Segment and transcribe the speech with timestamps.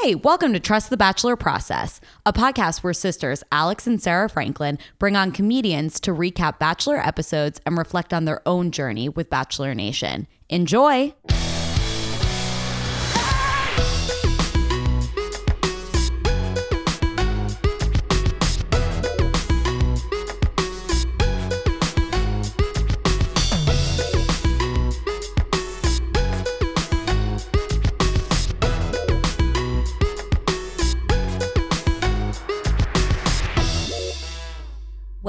[0.00, 4.78] Hey, welcome to Trust the Bachelor Process, a podcast where sisters Alex and Sarah Franklin
[4.98, 9.74] bring on comedians to recap Bachelor episodes and reflect on their own journey with Bachelor
[9.74, 10.26] Nation.
[10.48, 11.14] Enjoy!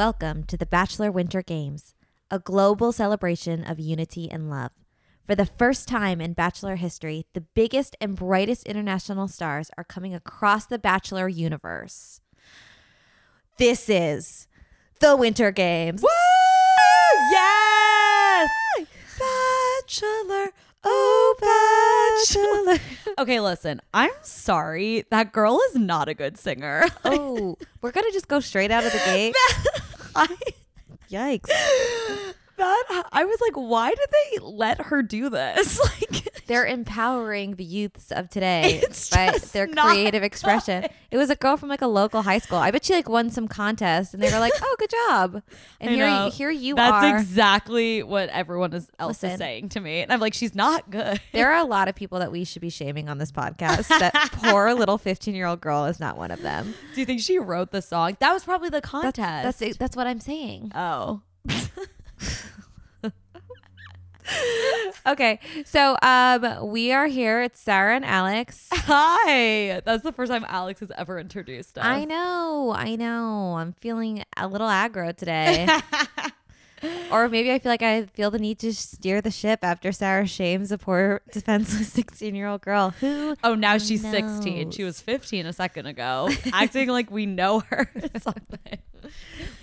[0.04, 1.96] Welcome to the Bachelor Winter Games,
[2.30, 4.72] a global celebration of unity and love.
[5.26, 10.14] For the first time in Bachelor history, the biggest and brightest international stars are coming
[10.14, 12.20] across the Bachelor universe.
[13.58, 14.50] This is
[15.00, 16.02] the Winter Games.
[16.02, 16.10] Woo!
[17.32, 18.50] Yes!
[19.18, 20.52] Bachelor,
[20.84, 23.14] oh Bachelor.
[23.20, 25.06] okay, listen, I'm sorry.
[25.12, 26.88] That girl is not a good singer.
[27.06, 29.36] Oh, we're going to just go straight out of the gate.
[30.16, 30.28] I,
[31.10, 32.34] Yikes.
[32.64, 35.80] that I was like, why did they let her do this?
[36.02, 40.86] Like, They're empowering the youths of today by their creative expression.
[41.10, 42.58] It was a girl from like a local high school.
[42.58, 45.42] I bet she like won some contest and they were like, "Oh, good job."
[45.80, 46.30] And I here know.
[46.32, 47.02] here you That's are.
[47.02, 50.90] That's exactly what everyone is, else is saying to me, and I'm like, she's not
[50.90, 51.22] good.
[51.32, 53.88] there are a lot of people that we should be shaming on this podcast.
[53.88, 56.74] That poor little 15-year-old girl is not one of them.
[56.94, 58.18] Do you think she wrote the song?
[58.20, 59.60] That was probably the That's contest.
[59.60, 60.72] that's that's what I'm saying.
[60.76, 61.22] oh.
[65.06, 65.40] Okay.
[65.66, 67.42] So, um we are here.
[67.42, 68.70] It's Sarah and Alex.
[68.72, 69.82] Hi.
[69.86, 71.84] That's the first time Alex has ever introduced us.
[71.86, 72.74] I know.
[72.76, 73.56] I know.
[73.58, 75.68] I'm feeling a little aggro today.
[77.14, 80.28] Or maybe I feel like I feel the need to steer the ship after Sarah
[80.28, 84.72] shames a poor defenseless 16 year old girl who Oh, now she's 16.
[84.72, 87.90] She was 15 a second ago, acting like we know her
[88.22, 88.80] something.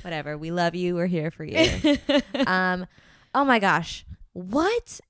[0.01, 1.99] whatever we love you we're here for you
[2.47, 2.87] um
[3.35, 5.01] oh my gosh what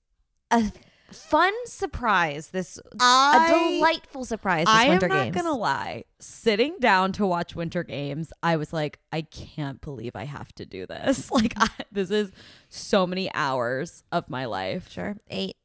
[0.51, 0.73] a
[1.13, 6.05] fun surprise this a I- delightful surprise this I am not games gonna lie.
[6.21, 10.67] Sitting down to watch Winter Games, I was like, I can't believe I have to
[10.67, 11.31] do this.
[11.33, 12.31] Like, I, this is
[12.69, 14.91] so many hours of my life.
[14.91, 15.57] sure eight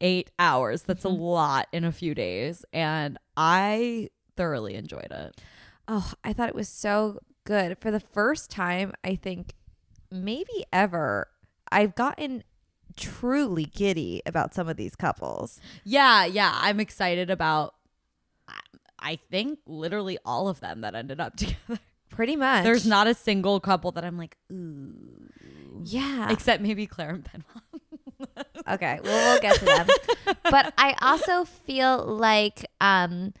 [0.00, 0.82] Eight hours.
[0.82, 1.20] That's Mm-hmm.
[1.20, 5.40] a lot in a few days, and I thoroughly enjoyed it.
[5.88, 9.54] oh i thought it was so good for the first time i think
[10.12, 11.26] maybe ever
[11.72, 12.44] i've gotten
[12.98, 16.52] truly giddy about some of these couples Yeah, yeah.
[16.54, 17.74] I'm excited about.
[19.00, 21.78] I- think literally all of them that ended up together.
[22.10, 25.28] pretty much There's not a single couple that I'm like, ooh.
[25.84, 28.46] yeah Except maybe Clare and Benoit.
[28.68, 29.86] Okay, well we'll get to them.
[30.42, 33.32] but I also feel like um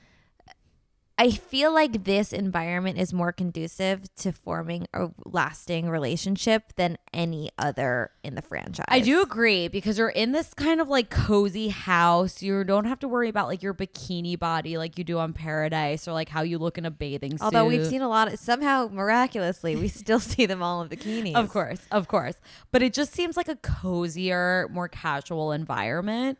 [1.20, 7.50] I feel like this environment is more conducive to forming a lasting relationship than any
[7.58, 8.86] other in the franchise.
[8.86, 12.40] I do agree because you're in this kind of like cozy house.
[12.40, 16.06] You don't have to worry about like your bikini body like you do on Paradise
[16.06, 17.42] or like how you look in a bathing suit.
[17.42, 21.34] Although we've seen a lot of somehow miraculously we still see them all in bikinis.
[21.34, 22.36] Of course, of course.
[22.70, 26.38] But it just seems like a cozier, more casual environment.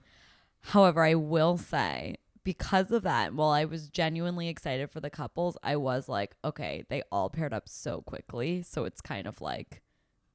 [0.60, 2.16] However, I will say,
[2.48, 6.82] because of that, while I was genuinely excited for the couples, I was like, okay,
[6.88, 8.62] they all paired up so quickly.
[8.62, 9.82] So it's kind of like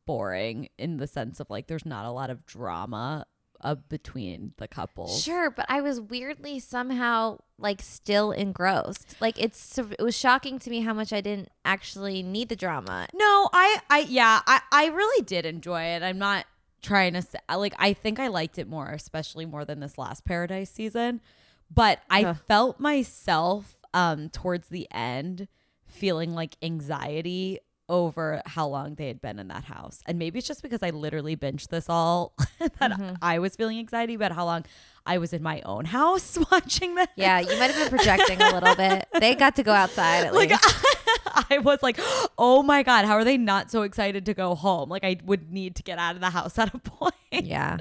[0.06, 3.26] boring in the sense of like there's not a lot of drama
[3.62, 5.24] uh, between the couples.
[5.24, 9.16] Sure, but I was weirdly somehow like still engrossed.
[9.20, 13.08] Like it's it was shocking to me how much I didn't actually need the drama.
[13.16, 16.04] No, I, I, yeah, I, I really did enjoy it.
[16.04, 16.46] I'm not
[16.84, 20.26] trying to say, like, I think I liked it more, especially more than this last
[20.26, 21.22] Paradise season.
[21.74, 22.34] But I Huh.
[22.48, 25.48] felt myself, um, towards the end
[25.86, 30.02] feeling like anxiety over how long they had been in that house.
[30.08, 32.34] And maybe it's just because I literally binged this all
[32.80, 34.66] that I was feeling anxiety about how long
[35.06, 37.08] I was in my own house watching this.
[37.18, 39.06] Yeah, you might have been projecting a little bit.
[39.20, 40.86] They got to go outside at like least.
[41.52, 42.00] I was like,
[42.38, 44.90] oh my god, how are they not so excited to go home?
[44.90, 47.14] Like I would need to get out of the house at a point.
[47.32, 47.78] yeah.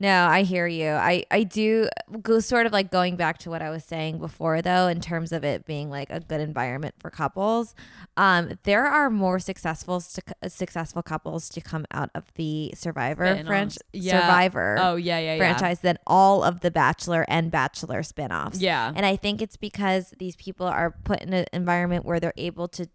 [0.00, 0.88] No, I hear you.
[0.92, 1.88] I I do
[2.22, 5.30] go sort of like going back to what I was saying before though in terms
[5.30, 7.74] of it being like a good environment for couples.
[8.16, 13.42] Um there are more successful st- successful couples to come out of the Survivor.
[13.44, 14.20] French Yeah.
[14.22, 15.38] Survivor Oh yeah, yeah, yeah.
[15.38, 18.58] franchise than all of the Bachelor and Bachelor spin-offs.
[18.58, 18.92] Yeah.
[18.96, 22.68] And I think it's because these people are put in an environment where they're able
[22.68, 22.88] to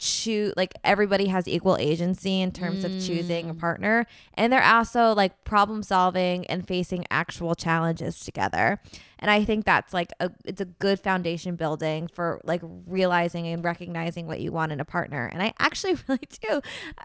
[0.00, 3.50] choose like everybody has equal agency in terms of choosing Mm.
[3.50, 8.80] a partner and they're also like problem solving and facing actual challenges together
[9.18, 13.62] and i think that's like a it's a good foundation building for like realizing and
[13.62, 16.62] recognizing what you want in a partner and i actually really do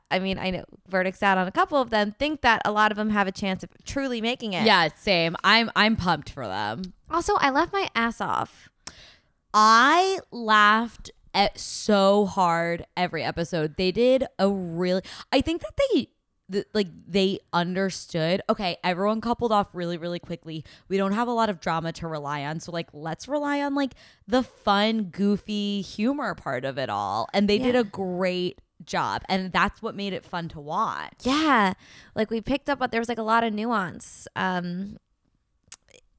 [0.10, 2.92] i mean i know verdicts out on a couple of them think that a lot
[2.94, 5.36] of them have a chance of truly making it Yeah, same.
[5.44, 6.94] I'm I'm pumped for them.
[7.12, 8.70] also i left my ass off
[9.58, 11.16] I laughed at
[11.56, 13.76] so hard every episode.
[13.78, 15.02] They did a really
[15.32, 16.10] I think that they
[16.52, 21.32] th- like they understood okay everyone coupled off really really quickly we don't have a
[21.32, 23.94] lot of drama to rely on so like let's rely on like
[24.28, 29.52] the fun goofy humor part of it all and they did a great job and
[29.52, 31.74] that's what made it fun to watch Yeah,
[32.14, 34.28] like we picked up, but there was like a lot of nuance.
[34.36, 34.98] Um,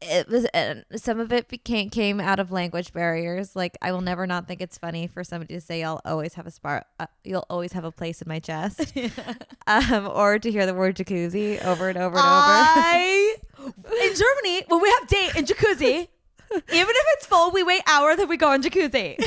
[0.07, 3.55] it was and some of it became came out of language barriers.
[3.57, 6.47] Like I will never not think it's funny for somebody to say, "I'll always have
[6.47, 6.87] a spot.
[6.99, 8.93] Uh, you'll always have a place in my chest,"
[9.67, 12.27] um, or to hear the word jacuzzi over and over and over.
[12.27, 16.09] I in Germany when we have date in jacuzzi,
[16.53, 19.19] even if it's full, we wait hour then we go in jacuzzi.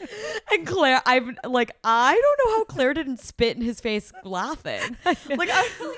[0.52, 4.96] and Clare, I'm like, I don't know how Clare didn't spit in his face laughing.
[5.04, 5.96] Like, I,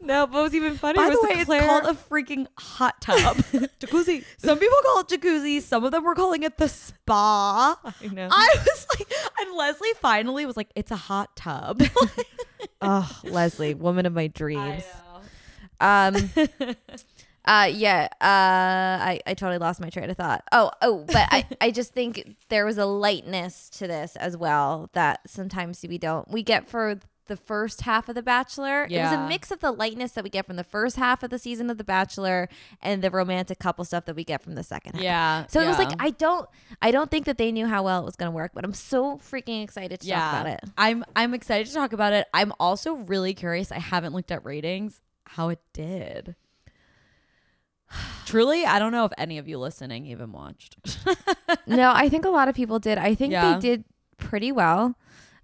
[0.00, 2.46] no, but what was even funnier by was the way, Clare- it's called a freaking
[2.58, 3.36] hot tub.
[3.80, 4.24] jacuzzi.
[4.38, 5.60] Some people call it jacuzzi.
[5.60, 7.78] Some of them were calling it the spa.
[7.84, 8.28] I know.
[8.30, 11.82] I was like, and Leslie finally was like, it's a hot tub.
[12.80, 14.84] oh, Leslie, woman of my dreams.
[15.80, 16.30] Um,
[17.44, 18.08] uh, yeah.
[18.20, 20.44] Uh, I, I totally lost my train of thought.
[20.52, 24.90] Oh, oh, but I, I just think there was a lightness to this as well
[24.92, 26.28] that sometimes we don't.
[26.30, 28.84] We get for the first half of The Bachelor.
[28.90, 31.30] It was a mix of the lightness that we get from the first half of
[31.30, 32.48] the season of The Bachelor
[32.82, 35.02] and the romantic couple stuff that we get from the second half.
[35.02, 35.46] Yeah.
[35.46, 36.48] So it was like I don't
[36.82, 38.74] I don't think that they knew how well it was going to work, but I'm
[38.74, 40.60] so freaking excited to talk about it.
[40.76, 42.26] I'm I'm excited to talk about it.
[42.34, 43.70] I'm also really curious.
[43.70, 46.34] I haven't looked at ratings how it did.
[48.26, 50.76] Truly, I don't know if any of you listening even watched.
[51.66, 52.98] no, I think a lot of people did.
[52.98, 53.54] I think Yeah.
[53.54, 53.84] they did
[54.18, 54.96] pretty well.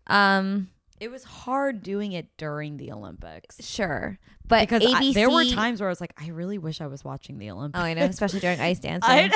[0.06, 0.68] Um,
[1.00, 5.10] it was hard doing it during the Olympics sure, but because ABC.
[5.10, 7.50] I- there were times where I was like, I really wish I was watching the
[7.50, 7.80] Oh, Olympics.
[7.82, 9.10] I know, especially during ice dancing.
[9.10, 9.30] I,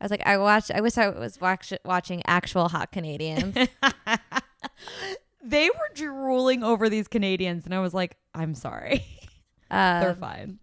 [0.00, 0.70] I, was like, I watched.
[0.70, 3.54] I wish I was watch, watching actual hot Canadians.
[5.44, 9.04] they were drooling over these Canadians, and I was like, I'm sorry,
[9.70, 10.58] they're Um, fine.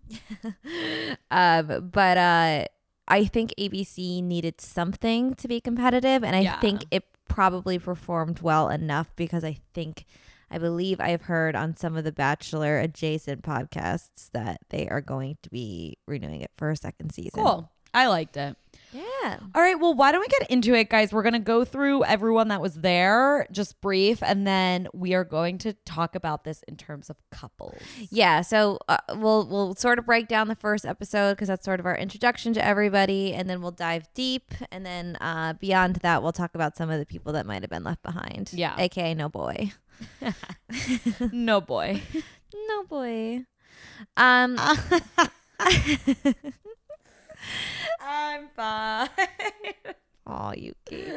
[1.32, 2.66] um, but uh,
[3.08, 6.60] I think ABC needed something to be competitive, and I Yeah.
[6.60, 10.06] think it probably performed well enough because I think.
[10.52, 15.38] I believe I've heard on some of the Bachelor adjacent podcasts that they are going
[15.42, 17.44] to be renewing it for a second season.
[17.44, 17.72] Cool.
[17.96, 18.56] I liked it.
[18.94, 19.05] Yeah.
[19.56, 21.12] All right, well, why don't we get into it, guys?
[21.12, 25.24] We're going to go through everyone that was there, just brief, and then we are
[25.24, 27.82] going to talk about this in terms of couples.
[28.10, 31.80] Yeah, so uh, we'll we'll sort of break down the first episode because that's sort
[31.80, 36.22] of our introduction to everybody, and then we'll dive deep, and then uh, beyond that,
[36.24, 38.52] we'll talk about some of the people that might have been left behind.
[38.54, 38.76] Yeah.
[38.78, 39.72] aka no boy,
[41.32, 42.02] no boy.
[42.68, 43.46] no boy.
[44.18, 44.58] Um,
[48.02, 49.10] I'm fine.
[50.28, 51.06] oh, Yuki.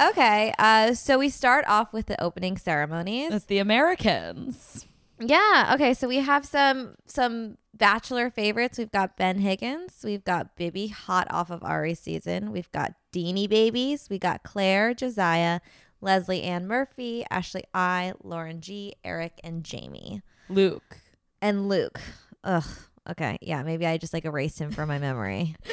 [0.00, 3.32] Okay, uh, so we start off with the opening ceremonies.
[3.32, 4.86] It's the Americans.
[5.18, 5.72] Yeah.
[5.74, 5.92] Okay.
[5.94, 8.78] So we have some some Bachelor favorites.
[8.78, 10.00] We've got Ben Higgins.
[10.04, 12.52] We've got Bibby, hot off of Ari's season.
[12.52, 14.06] We've got Deanie babies.
[14.08, 15.60] We got Clare, Josiah,
[16.00, 20.98] Leslie Ann Murphy, Ashley I, Lauren G, Eric, and Jamie, Luke.
[21.42, 22.00] and Luke.
[22.44, 22.64] Ugh.
[23.08, 23.38] Okay.
[23.40, 23.62] Yeah.
[23.62, 25.54] Maybe I just like erased him from my memory.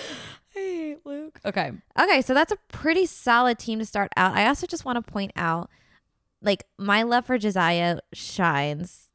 [0.55, 1.39] I hate Luke.
[1.45, 1.71] Okay.
[1.99, 4.35] Okay, so that's a pretty solid team to start out.
[4.35, 5.69] I also just want to point out,
[6.41, 9.11] like my love for Josiah shines,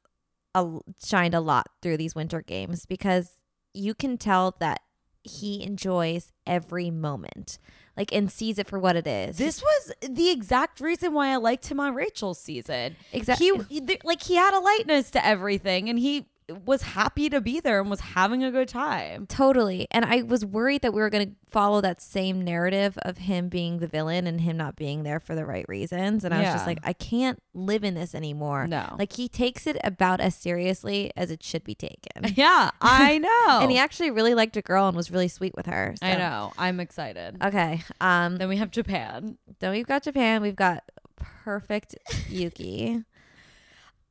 [0.54, 3.32] a, shined a lot through these winter games because
[3.74, 4.80] you can tell that
[5.24, 7.58] he enjoys every moment,
[7.96, 9.38] like and sees it for what it is.
[9.38, 12.96] This was the exact reason why I liked him on Rachel's season.
[13.12, 13.50] exactly.
[13.68, 16.26] He th- like he had a lightness to everything and he
[16.64, 19.26] was happy to be there and was having a good time.
[19.26, 19.86] Totally.
[19.90, 23.48] And I was worried that we were going to follow that same narrative of him
[23.48, 26.24] being the villain and him not being there for the right reasons.
[26.24, 28.66] And I was just like, I can't live in this anymore.
[28.66, 28.96] No.
[28.98, 32.32] Like he takes it about as seriously as it should be taken.
[32.34, 33.58] Yeah, I know.
[33.62, 35.94] And he actually really liked a girl and was really sweet with her.
[36.00, 36.52] I know.
[36.58, 37.36] I'm excited.
[37.42, 37.82] Okay.
[38.00, 39.36] Um then we have Japan.
[39.60, 40.40] then we've got Japan.
[40.42, 40.82] We've got
[41.44, 41.96] perfect
[42.28, 43.02] Yuki.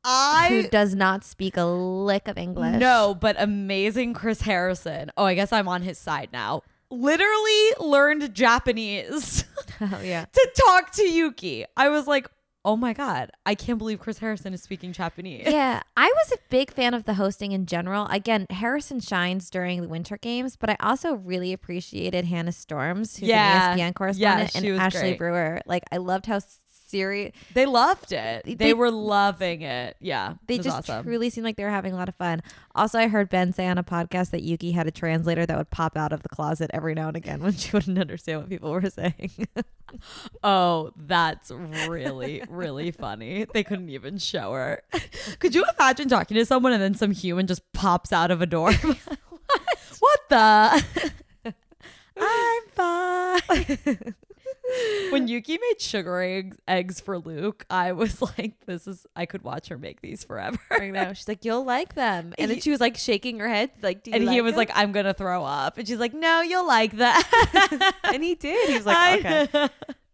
[0.03, 2.77] Who does not speak a lick of English.
[2.79, 5.11] no, but amazing Chris Harrison.
[5.17, 6.63] Oh, I guess I'm on his side now.
[6.89, 9.45] Literally learned Japanese.
[9.81, 10.25] Oh yeah.
[10.31, 11.65] to talk to Yuki.
[11.75, 12.27] I was like,
[12.63, 15.47] oh my God, I can't believe Chris Harrison is speaking Japanese.
[15.47, 18.05] Yeah, I was a big fan of the hosting in general.
[18.07, 23.29] Again, Harrison shines during the Winter Games, but I also really appreciated Hannah Storms, who's
[23.29, 23.71] Yeah.
[23.73, 25.17] an ESPN correspondent, she and Ashley great.
[25.17, 25.61] Brewer.
[25.65, 26.39] Like, I loved how
[26.91, 28.43] serious They loved it.
[28.45, 29.95] They, They- were loving it.
[29.99, 30.35] Yeah.
[30.47, 31.03] they just awesome.
[31.03, 32.41] truly seemed like they were having a lot of fun.
[32.75, 35.69] Also, I heard Ben say on a podcast that Yuki had a translator that would
[35.71, 38.71] pop out of the closet every now and again when she wouldn't understand what people
[38.71, 39.31] were saying.
[40.41, 43.45] Oh, that's really, really funny.
[43.53, 44.81] They couldn't even show her.
[45.39, 48.45] Could you imagine talking to someone and then some human just pops out of a
[48.45, 48.71] door?
[49.99, 50.19] what?
[50.29, 51.53] the?
[52.17, 54.15] I'm fine.
[55.11, 59.43] When Yuki made sugar eggs, eggs for Luke, I was like, this is, I could
[59.43, 60.59] watch her make these forever.
[60.71, 61.13] I know.
[61.13, 64.11] She's like, "You'll like them," and then she was like shaking her head, like, "Do
[64.11, 65.77] you And he was them?" like, I'm going to throw up.
[65.77, 67.93] And she's like, no, you'll like that.
[68.03, 68.69] and he did.
[68.69, 69.69] He was like, "Okay,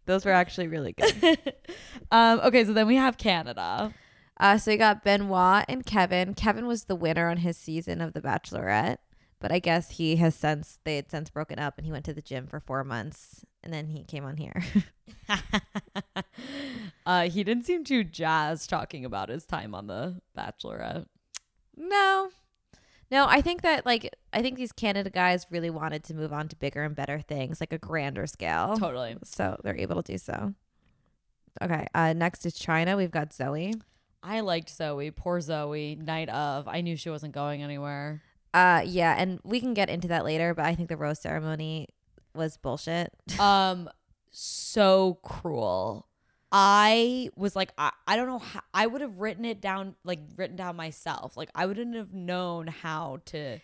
[0.06, 1.54] those were actually really good."
[2.10, 3.92] um, okay, so then we have Canada.
[4.40, 6.34] Uh, so you got Benoit and Kevin.
[6.34, 8.98] Kevin was the winner on his season of The Bachelorette,
[9.40, 12.14] but I guess he has since they had since broken up, and he went to
[12.14, 14.62] the gym for four months, and then he came on here.
[17.06, 21.04] uh, he didn't seem too jazzed talking about his time on The Bachelorette.
[21.76, 22.30] no,
[23.10, 26.48] no, I think that like I think these Canada guys really wanted to move on
[26.48, 28.78] to bigger and better things, like a grander scale.
[28.78, 29.18] Totally.
[29.22, 30.54] So they're able to do so.
[31.60, 31.86] Okay.
[31.94, 32.96] Uh, next is China.
[32.96, 33.74] We've got Zoe.
[34.22, 35.10] I liked Zoe.
[35.10, 35.94] Poor Zoe.
[35.94, 36.66] Night of.
[36.68, 38.22] I knew she wasn't going anywhere.
[38.54, 41.88] Uh, yeah, and we can get into that later, but I think the rose ceremony
[42.38, 43.12] was bullshit.
[43.40, 43.88] Um,
[44.30, 46.06] so cruel.
[46.50, 50.20] I was like, I, I don't know how I would have written it down, like
[50.36, 51.36] written down myself.
[51.36, 53.58] Like I wouldn't have known how to.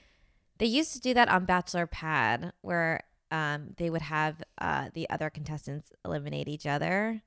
[0.58, 3.00] They used to do that on Bachelor Pad, where
[3.30, 7.22] um they would have uh the other contestants eliminate each other.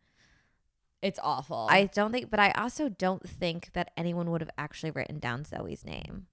[1.02, 1.68] It's awful.
[1.70, 5.44] I don't think, but I also don't think that anyone would have actually written down
[5.44, 6.28] Zoe's name.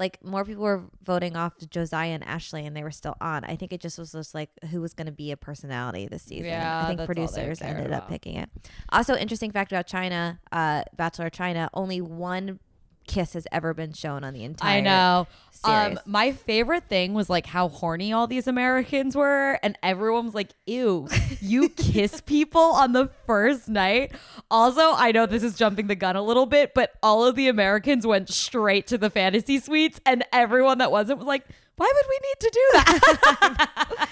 [0.00, 3.44] Like more people were voting off Josiah and Ashley, and they were still on.
[3.44, 6.22] I think it just was just like who was going to be a personality this
[6.22, 6.46] season.
[6.46, 8.48] Yeah, I think that's all they producers ended up picking it.
[8.88, 12.58] Also, interesting fact about China, uh, Bachelor China, only one
[13.06, 14.78] kiss has ever been shown on the entire.
[14.78, 15.26] I know.
[15.62, 20.34] Um, my favorite thing was like how horny all these Americans were, and everyone was
[20.34, 21.08] like, "Ew,
[21.40, 24.12] you kiss people on the first night."
[24.50, 27.48] Also, I know this is jumping the gun a little bit, but all of the
[27.48, 31.44] Americans went straight to the fantasy suites, and everyone that wasn't was like,
[31.80, 34.08] "Why would we need to do that?"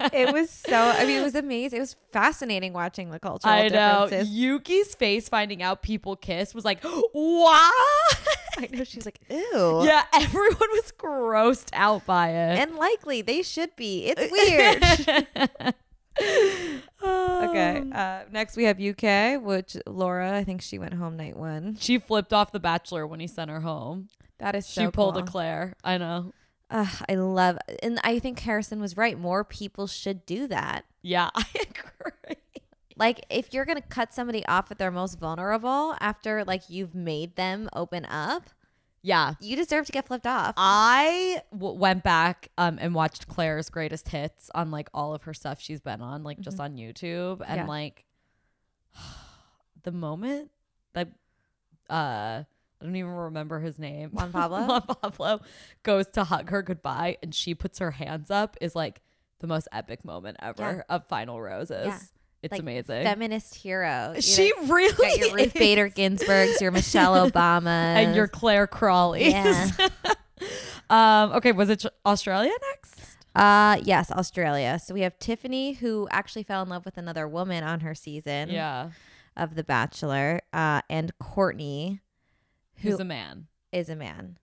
[0.12, 0.76] it was so.
[0.76, 1.78] I mean, it was amazing.
[1.78, 4.04] It was fascinating watching the cultural I know.
[4.04, 4.32] differences.
[4.32, 7.74] Yuki's face finding out people kiss was like, "What?"
[8.58, 8.84] I know.
[8.84, 9.82] She's like, ew.
[9.84, 12.58] yeah, everyone was grossed out by it.
[12.58, 14.06] And likely they should be.
[14.06, 14.30] It's
[15.40, 15.74] weird.
[17.02, 17.82] okay.
[17.92, 21.76] Uh, next we have UK, which Laura, I think she went home night one.
[21.80, 24.08] She flipped off the bachelor when he sent her home.
[24.38, 25.22] That is so she pulled cool.
[25.24, 25.74] a Clare.
[25.84, 26.32] I know.
[26.70, 29.18] Ugh, I love, and I think Harrison was right.
[29.18, 30.84] More people should do that.
[31.02, 32.36] Yeah, I agree.
[32.96, 37.34] Like, if you're gonna cut somebody off at their most vulnerable after like you've made
[37.36, 38.50] them open up,
[39.02, 39.34] Yeah.
[39.40, 40.54] you deserve to get flipped off.
[40.58, 45.32] I w- went back um, and watched Clare's greatest hits on like all of her
[45.34, 47.56] stuff she's been on, like just on YouTube, and Mm-hmm.
[47.56, 47.66] Yeah.
[47.66, 48.04] like
[49.82, 50.50] the moment
[50.92, 51.08] that
[51.88, 52.44] uh,
[52.80, 54.66] I don't even remember his name, Juan Pablo?
[54.66, 55.40] Juan Pablo
[55.82, 59.00] goes to hug her goodbye, and she puts her hands up is like
[59.40, 61.86] the most epic moment ever of Final Roses.
[61.86, 61.98] Yeah.
[62.42, 63.04] It's Like, amazing.
[63.04, 64.12] Feminist hero.
[64.16, 65.52] You she know, really got your Ruth is.
[65.52, 69.28] Bader Ginsburg's, your Michelle Obama, and your Clare Crawley.
[69.28, 69.68] Yeah.
[70.90, 71.32] um.
[71.32, 71.52] Okay.
[71.52, 73.16] Was it Australia next?
[73.34, 74.78] Uh yes, Australia.
[74.82, 78.48] So we have Tiffany who actually fell in love with another woman on her season
[78.48, 78.90] Yeah.
[79.36, 82.00] of The Bachelor, uh, and Courtney,
[82.80, 83.46] Who's who a man?
[83.72, 84.36] is a man.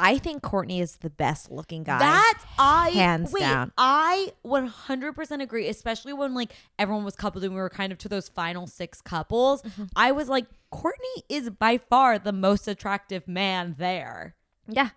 [0.00, 1.98] I think Courtney is the best looking guy.
[1.98, 3.72] That I Hands wait, down.
[3.76, 8.08] I 100% agree, especially when like everyone was coupled and we were kind of to
[8.08, 9.62] those final six couples.
[9.62, 9.84] Mm-hmm.
[9.96, 14.36] I was like, Courtney is by far the most attractive man there.
[14.68, 14.90] yeah,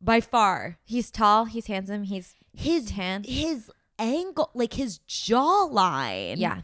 [0.00, 0.78] By far.
[0.84, 3.22] he's tall, he's handsome, he's His tan.
[3.24, 6.62] his angle, like his jawline, Yeah,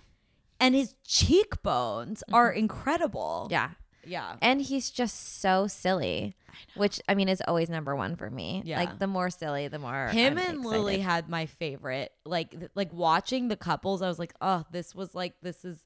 [0.58, 3.46] and his cheekbones are incredible.
[3.50, 3.70] yeah,
[4.06, 4.36] yeah.
[4.40, 6.36] and he's just so silly.
[6.76, 8.62] Which I mean is always number one for me.
[8.64, 8.78] Yeah.
[8.78, 12.12] Like the more silly, the more Him I'm and Lily had my favorite.
[12.24, 15.84] Like th- like watching the couples, I was like, oh, this was like this is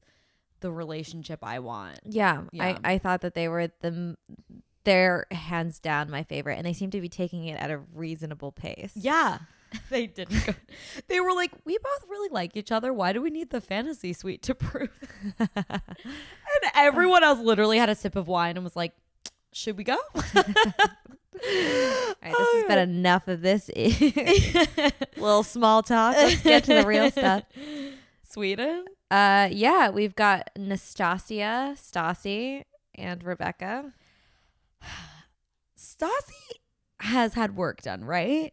[0.61, 2.01] the relationship I want.
[2.05, 2.79] Yeah, Yeah.
[2.85, 4.17] I, I thought that they were the
[4.85, 8.53] they're hands down my favorite, and they seem to be taking it at a reasonable
[8.53, 8.93] pace.
[8.95, 9.39] Yeah.
[9.91, 10.55] they didn't go.
[11.09, 12.93] They were like, we both really like each other.
[12.93, 14.91] Why do we need the fantasy suite to prove?
[15.39, 15.83] and
[16.75, 18.93] everyone else literally had a sip of wine and was like,
[19.53, 19.99] should we go?
[20.15, 23.71] All right, this has been enough of this
[25.17, 26.17] little small talk.
[26.17, 27.45] Let's get to the real stuff.
[28.23, 28.85] Sweden.
[29.11, 32.63] Uh, yeah, we've got Nastasia, Stassi,
[32.95, 33.95] and Rebecca.
[35.79, 36.59] Stassi
[37.01, 38.53] has had work done, right?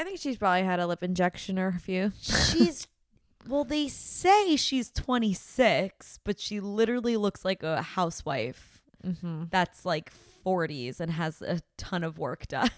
[0.00, 2.12] I think she's probably had a lip injection or a few.
[2.22, 2.86] She's
[3.48, 9.44] well, they say she's 26, but she literally looks like a housewife Mm-hmm.
[9.50, 10.12] that's like
[10.44, 12.70] 40s and has a ton of work done.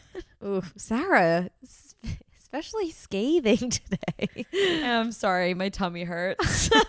[0.45, 1.51] Ooh, Sarah,
[2.39, 4.47] especially scathing today.
[4.85, 6.71] I'm sorry, my tummy hurts.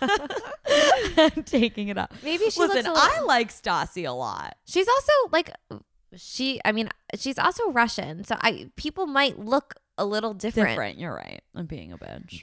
[1.16, 2.12] I'm taking it up.
[2.22, 4.56] Maybe she Listen, looks a I little- like Stassi a lot.
[4.66, 5.50] She's also like
[6.14, 6.60] she.
[6.64, 6.88] I mean,
[7.18, 10.70] she's also Russian, so I people might look a little different.
[10.70, 10.98] Different.
[10.98, 11.42] You're right.
[11.54, 12.42] I'm being a bitch.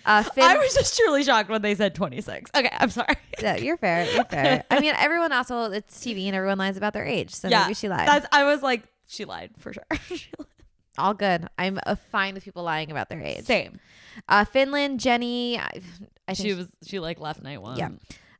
[0.06, 2.50] Uh, Finn, I was just truly shocked when they said 26.
[2.56, 3.14] Okay, I'm sorry.
[3.40, 4.10] Yeah, you're fair.
[4.10, 4.64] You're fair.
[4.70, 7.74] I mean, everyone also it's TV and everyone lies about their age, so yeah, maybe
[7.74, 8.08] she lied.
[8.08, 9.84] That's, I was like, she lied for sure.
[10.98, 11.46] All good.
[11.58, 13.44] I'm uh, fine with people lying about their age.
[13.44, 13.80] Same.
[14.28, 15.58] Uh, Finland, Jenny.
[15.58, 15.80] I,
[16.26, 16.68] I think She was.
[16.84, 17.76] She like left night one.
[17.76, 17.90] Yeah.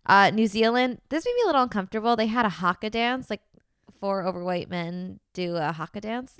[0.07, 1.01] Uh, New Zealand.
[1.11, 2.17] This made me a little uncomfortable.
[2.17, 3.43] They had a haka dance, like
[4.01, 6.35] four overweight men do a haka dance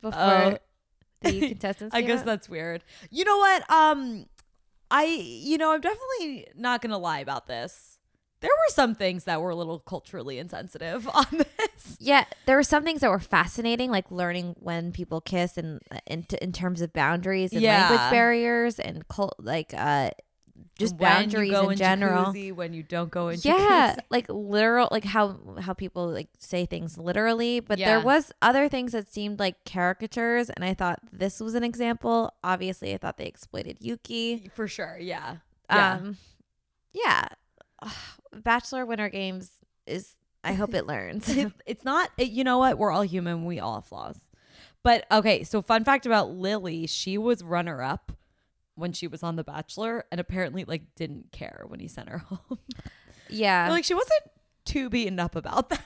[0.00, 0.58] before Oh.
[1.22, 1.94] the contestants.
[1.94, 2.26] I guess out.
[2.26, 2.84] that's weird.
[3.10, 3.70] You know what?
[3.70, 4.26] Um,
[4.90, 7.94] I you know I'm definitely not gonna lie about this.
[8.40, 11.96] There were some things that were a little culturally insensitive on this.
[11.98, 16.24] Yeah, there were some things that were fascinating, like learning when people kiss and in,
[16.40, 17.80] in terms of boundaries and Yeah.
[17.90, 20.10] language barriers and cult, like uh,
[20.78, 22.24] just When you boundaries go in general.
[22.26, 23.38] jacuzzi, when you don't go in.
[23.42, 23.98] yeah jacuzzi.
[24.10, 28.92] like literal like how how people like say things literally but there was other things
[28.92, 33.26] that seemed like caricatures and i thought this was an example obviously i thought they
[33.26, 34.96] exploited yuki for sure.
[35.00, 35.36] Yeah.
[35.70, 35.94] Yeah.
[35.94, 36.16] um
[36.92, 37.28] yeah
[38.32, 39.50] bachelor winter games
[39.86, 42.10] is i hope it learns It- it's not.
[42.18, 42.78] it- you know what?
[42.78, 43.44] We're all human.
[43.44, 44.18] We all have flaws.
[44.84, 45.42] But okay.
[45.44, 48.12] So fun fact about Lily: she was runner up
[48.78, 52.18] when she was on The Bachelor, and apparently like didn't care when he sent her
[52.28, 52.58] home.
[53.28, 54.22] yeah like she wasn't
[54.64, 55.82] too beaten up about that.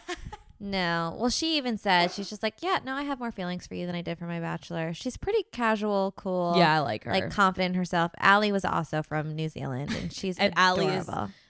[0.60, 3.74] no well she even said she's just like yeah no i have more feelings for
[3.74, 7.10] you than i did for my bachelor she's pretty casual cool Yeah, I like her.
[7.12, 11.08] like confident in herself Allie was also from new zealand and she's And Allie is-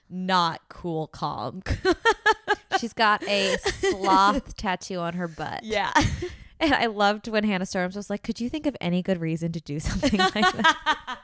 [0.09, 1.63] not cool, calm.
[2.79, 5.63] She's got a sloth tattoo on her butt.
[5.63, 5.91] yeah.
[6.59, 9.51] And I loved when Hannah Storms was like, Could you think of any good reason
[9.53, 11.17] to do something like that?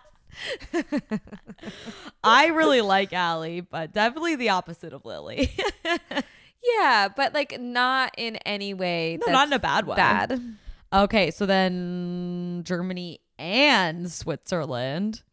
[2.24, 5.52] I really like Allie, but definitely the opposite of Lily.
[6.64, 9.18] yeah, but like not in any way.
[9.26, 9.96] No, not in a bad way.
[9.96, 10.42] Bad.
[10.94, 15.24] okay, so then Germany and Switzerland.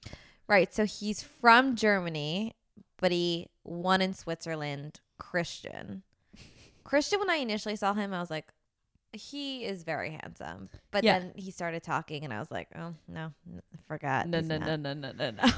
[0.49, 0.73] Right.
[0.73, 2.55] So he's from Germany,
[2.99, 5.01] but he won in Switzerland.
[5.19, 6.03] Christian.
[6.85, 8.53] Christian, when I initially saw him, I was like,
[9.17, 10.69] he is very handsome.
[10.91, 11.19] But Yeah.
[11.19, 14.27] then he started talking, and I was like, oh, no, n- forgot.
[14.29, 15.53] No, no, no, no, no, no, no.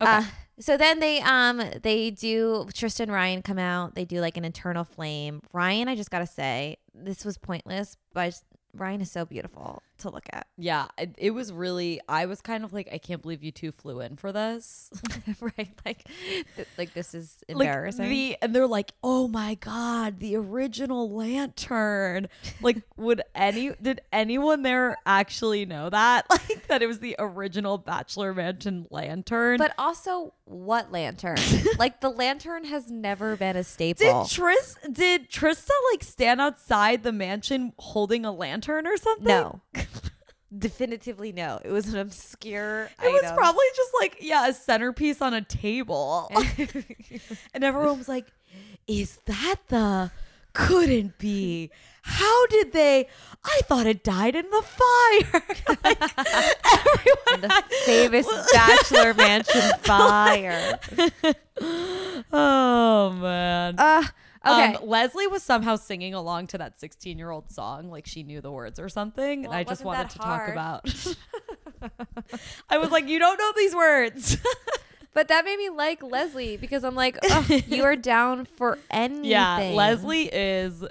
[0.00, 0.24] Uh,
[0.58, 3.94] so then they um they do Trista and Ryan come out.
[3.94, 5.42] They do like an internal flame.
[5.52, 8.32] Ryan, I just gotta say, this was pointless, but I
[8.74, 10.46] Ryan is so beautiful to look at.
[10.56, 12.00] Yeah, it, it was really.
[12.08, 14.90] I was kind of like, I can't believe you two flew in for this.
[15.40, 16.08] right, like
[16.56, 18.08] th- like this is Like, embarrassing.
[18.08, 22.28] the and they're like, oh my god, the original lantern.
[22.62, 26.26] Like, would any did anyone there actually know that?
[26.30, 29.58] Like that it was the original Bachelor Mansion lantern.
[29.58, 31.38] but also, what lantern?
[31.78, 34.24] like the lantern has never been a staple.
[34.24, 34.30] did.
[34.30, 39.26] Tris did Trista like stand outside the mansion holding a lantern or something?
[39.26, 39.60] no,
[40.58, 41.60] definitively no.
[41.64, 42.90] It was an obscure.
[43.02, 46.30] It was probably just like, yeah, a centerpiece on a table.
[47.54, 48.26] and everyone was like,
[48.88, 50.10] is that the
[50.52, 51.70] couldn't be?
[52.02, 53.08] How did they?
[53.44, 55.42] I thought it died in the fire.
[55.84, 56.00] like,
[56.66, 60.78] everyone the famous Bachelor Mansion fire.
[62.32, 63.74] Oh man.
[63.76, 64.02] Uh,
[64.46, 64.74] okay.
[64.74, 68.40] Um, Leslie was somehow singing along to that 16 year old song, like she knew
[68.40, 69.42] the words or something.
[69.42, 70.54] Well, and I just wanted to hard.
[70.54, 71.16] talk about.
[72.70, 74.38] I was like, you don't know these words.
[75.12, 79.24] But that made me like Leslie because I'm like, oh, you are down for anything.
[79.24, 80.84] yeah, Leslie is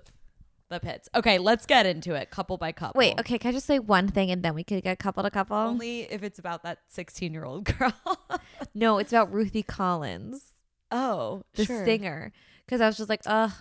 [0.69, 1.09] the pits.
[1.15, 2.97] Okay, let's get into it, couple by couple.
[2.99, 5.31] Wait, okay, can I just say one thing and then we could get couple to
[5.31, 5.57] couple?
[5.57, 7.93] Only if it's about that 16 year old girl.
[8.73, 10.43] no, it's about Ruthie Collins,
[10.91, 12.31] oh, the singer.
[12.65, 13.51] Because I was just like, ugh,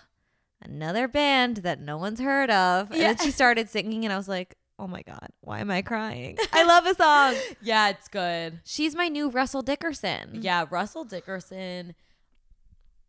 [0.61, 2.91] another band that no one's heard of.
[2.91, 3.13] And Yeah.
[3.13, 6.37] then she started singing and I was like, Oh my god, why am I crying?
[6.53, 7.35] I love a song.
[7.61, 8.61] Yeah, it's good.
[8.63, 10.39] She's my new Russell Dickerson.
[10.41, 11.95] Yeah, Russell Dickerson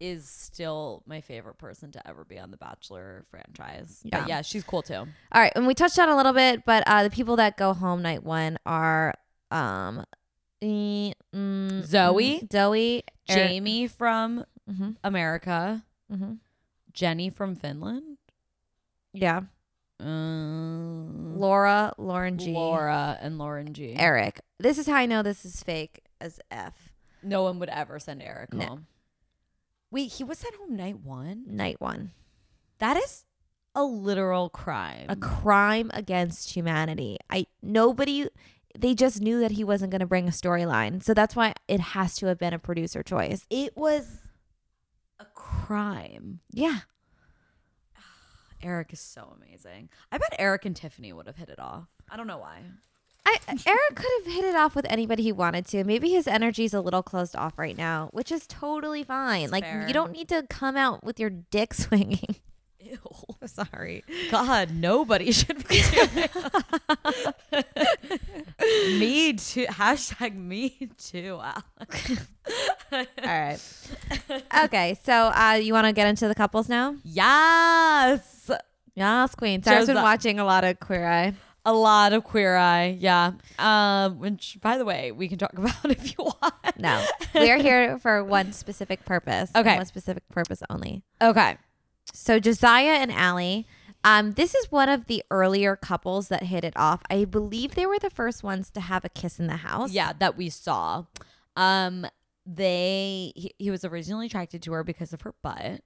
[0.01, 4.01] is still my favorite person to ever be on the Bachelor franchise.
[4.03, 4.21] Yeah.
[4.21, 4.95] But yeah, she's cool too.
[4.95, 7.75] All right, and we touched on a little bit, but uh, the people that go
[7.75, 9.15] home night one are
[9.51, 10.05] um,
[10.61, 16.39] e- mm, Zoe, mm, Zoe, Eric- Jamie from Mhm, America, mhm.
[16.93, 18.17] Jenny from Finland,
[19.13, 19.43] yeah,
[19.99, 23.95] um, Laura, Lauren G, Laura, and Lauren G.
[23.97, 24.41] Eric.
[24.59, 26.93] This is how I know this is fake as f.
[27.23, 28.65] No one would ever send Eric No.
[28.67, 28.87] home.
[29.91, 31.45] Wait, he was sent home night one?
[31.47, 32.13] Night one,
[32.79, 33.25] That is
[33.75, 35.07] a literal crime.
[35.09, 37.19] a crime against humanity.
[37.29, 38.29] I nobody.
[38.79, 41.81] They just knew that he wasn't going to bring a storyline, so that's why it
[41.81, 43.45] has to have been a producer choice.
[43.51, 44.19] it was
[45.19, 46.39] a crime.
[46.53, 46.81] Yeah,
[48.63, 49.89] Eric is so amazing.
[50.13, 51.89] I bet Eric and Tiffany would have hit it off.
[52.09, 52.63] I don't know why.
[53.27, 55.85] I, Eric could have hit it off with anybody he wanted to.
[55.85, 59.43] Maybe his energy's a little closed off right now, which is totally fine.
[59.45, 59.87] It's like fair.
[59.87, 62.37] you don't need to come out with your dick swinging.
[62.81, 62.99] Ew.
[63.47, 64.05] Sorry.
[64.31, 65.83] God, nobody should be
[68.99, 69.67] Me too.
[69.67, 72.27] Hashtag me too, Alex.
[72.93, 73.59] All right.
[74.65, 76.97] Okay, so uh, you want to get into the couples now?
[77.05, 78.51] Yes.
[78.95, 79.63] Yes, Queen.
[79.63, 81.35] So I've been watching a lot of Queer Eye.
[81.65, 82.97] A lot of queer eye.
[82.99, 83.33] Yeah.
[83.59, 86.79] Um, which by the way, we can talk about if you want.
[86.79, 89.51] No, we are here for one specific purpose.
[89.55, 89.77] Okay.
[89.77, 91.03] one specific purpose only.
[91.21, 91.57] Okay.
[92.13, 93.67] So Josiah and Allie.
[94.03, 97.03] Um, this is one of the earlier couples that hit it off.
[97.11, 99.93] I believe they were the first ones to have a kiss in the house.
[99.93, 101.05] Yeah, that we saw.
[101.55, 102.07] Um,
[102.47, 105.83] they he, he was originally attracted to her because of her butt.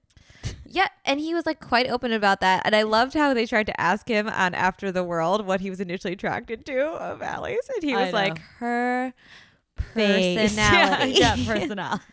[0.75, 2.63] Yeah, and he was like quite open about that.
[2.65, 5.69] And I loved how they tried to ask him on After the World what he
[5.69, 7.69] was initially attracted to of Allie's.
[7.73, 9.13] And he was like, her
[9.93, 11.13] personality.
[11.13, 12.03] yeah, yeah, personality.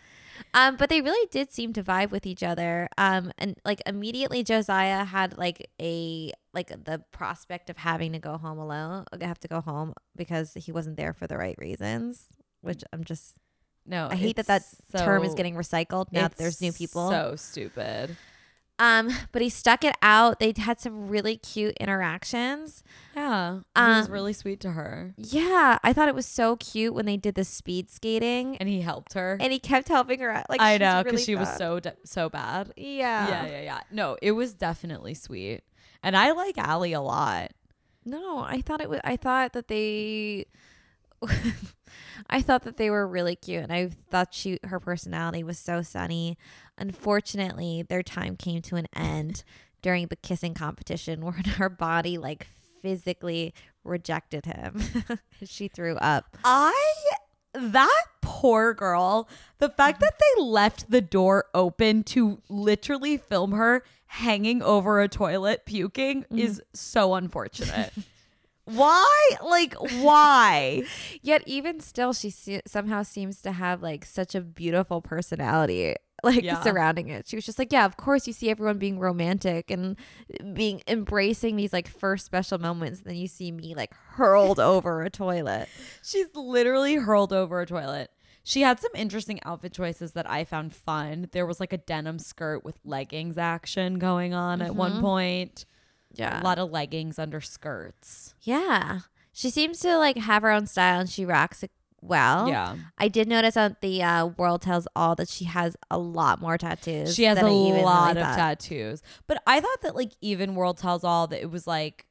[0.55, 2.89] um, but they really did seem to vibe with each other.
[2.97, 8.39] Um, and like immediately Josiah had like a like the prospect of having to go
[8.39, 12.27] home alone, have to go home because he wasn't there for the right reasons.
[12.61, 13.39] Which I'm just
[13.87, 17.11] No, I hate that that it's term is getting recycled now that there's new people.
[17.11, 18.17] So stupid.
[18.83, 20.41] Um, but he stuck it out.
[20.41, 22.83] They had some really cute interactions.
[23.15, 26.93] Yeah, he was Um, really sweet to her, Yeah, I thought it was so cute
[26.95, 29.37] when they did the speed skating, and he helped her.
[29.41, 30.31] and he kept helping her.
[30.31, 30.51] out.
[30.51, 32.73] Like I know because really she was so de- so bad.
[32.77, 33.29] yeah.
[33.29, 33.81] yeah, yeah, yeah.
[33.91, 35.61] No, it was definitely sweet,
[36.03, 37.53] and I like Allie a lot.
[38.05, 38.99] No, I thought it was.
[39.05, 40.47] I thought that they.
[42.29, 45.83] I thought that they were really cute, and I thought she her personality was so
[45.83, 46.39] sunny.
[46.79, 49.45] Unfortunately, their time came to an end
[49.83, 52.47] during the kissing competition, where her body like
[52.81, 54.81] physically rejected him.
[55.45, 56.37] she threw up.
[56.45, 56.95] I
[57.55, 59.29] that poor girl.
[59.59, 65.09] The fact that they left the door open to literally film her hanging over a
[65.09, 66.39] toilet puking mm-hmm.
[66.39, 67.93] is so unfortunate.
[68.77, 69.29] why?
[69.45, 70.83] Like why?
[71.23, 76.43] Yet even still, she se- somehow seems to have like such a beautiful personality, like
[76.43, 76.61] Yeah.
[76.63, 77.27] surrounding it.
[77.27, 79.97] She was just like, yeah, of course you see everyone being romantic and
[80.55, 83.01] being embracing these like first special moments.
[83.01, 85.69] And then you see me like hurled over a toilet.
[86.03, 88.11] She's literally hurled over a toilet.
[88.45, 91.29] She had some interesting outfit choices that I found fun.
[91.31, 95.01] There was like a denim skirt with leggings action going on at one mm-hmm.
[95.01, 95.65] point.
[96.15, 96.41] Yeah.
[96.41, 98.35] A lot of leggings under skirts.
[98.43, 99.01] Yeah.
[99.33, 101.71] She seems to like have her own style and she rocks it
[102.03, 102.49] well.
[102.49, 102.77] Yeah.
[102.99, 106.59] I did notice on the uh, World Tells All that she has a lot more
[106.59, 107.15] tattoos.
[107.15, 108.37] She has a lot really of thought.
[108.37, 109.03] tattoos.
[109.27, 112.07] But I thought that like even World Tells All that it was like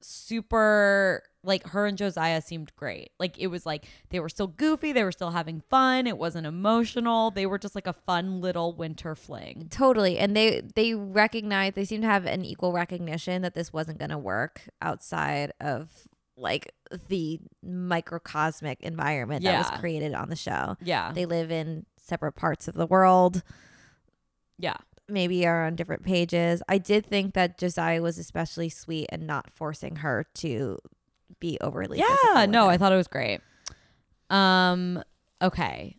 [0.00, 3.10] super like her and Josiah seemed great.
[3.18, 6.46] Like it was like they were still goofy, they were still having fun, it wasn't
[6.46, 7.30] emotional.
[7.30, 9.68] They were just like a fun little winter fling.
[9.70, 10.18] Totally.
[10.18, 14.10] And they they recognize they seem to have an equal recognition that this wasn't going
[14.10, 15.90] to work outside of
[16.36, 16.72] like
[17.08, 20.76] the microcosmic environment that was created on the show.
[20.82, 21.12] Yeah.
[21.12, 23.42] They live in separate parts of the world,
[24.58, 24.76] yeah.
[25.08, 26.62] Maybe are on different pages.
[26.68, 30.78] I did think that Josiah was especially sweet and not forcing her to
[31.40, 32.68] be overly Yeah, no.
[32.68, 33.40] I thought it was great.
[34.30, 35.02] Um
[35.40, 35.96] okay.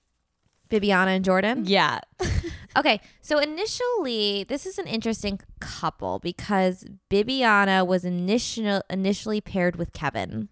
[0.70, 1.64] Bibiana and Jordan.
[1.66, 2.00] Yeah.
[2.78, 9.92] Okay, so initially, this is an interesting couple because Bibiana was initial, initially paired with
[9.92, 10.50] Kevin.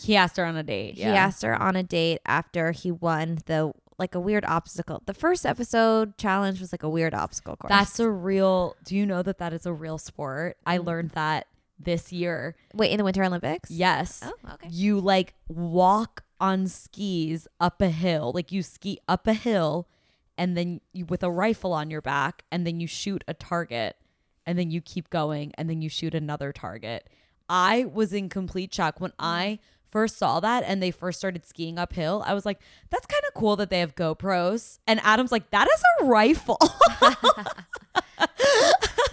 [0.00, 0.94] he asked her on a date.
[0.94, 5.02] He asked her on a date after he won the like a weird obstacle.
[5.06, 7.70] The first episode challenge was like a weird obstacle course.
[7.70, 10.56] That's a real Do you know that that is a real sport?
[10.66, 10.86] I mm-hmm.
[10.86, 11.46] learned that
[11.78, 12.54] this year.
[12.74, 13.70] Wait, in the Winter Olympics?
[13.70, 14.22] Yes.
[14.24, 14.68] Oh, okay.
[14.70, 18.32] You like walk on skis up a hill.
[18.34, 19.88] Like you ski up a hill
[20.36, 23.96] and then you with a rifle on your back and then you shoot a target
[24.46, 27.08] and then you keep going and then you shoot another target.
[27.48, 29.24] I was in complete shock when mm-hmm.
[29.24, 29.58] I
[29.90, 32.22] first saw that and they first started skiing uphill.
[32.26, 34.78] I was like, that's kind of cool that they have GoPros.
[34.86, 36.58] And Adam's like, that is a rifle.
[36.60, 37.54] I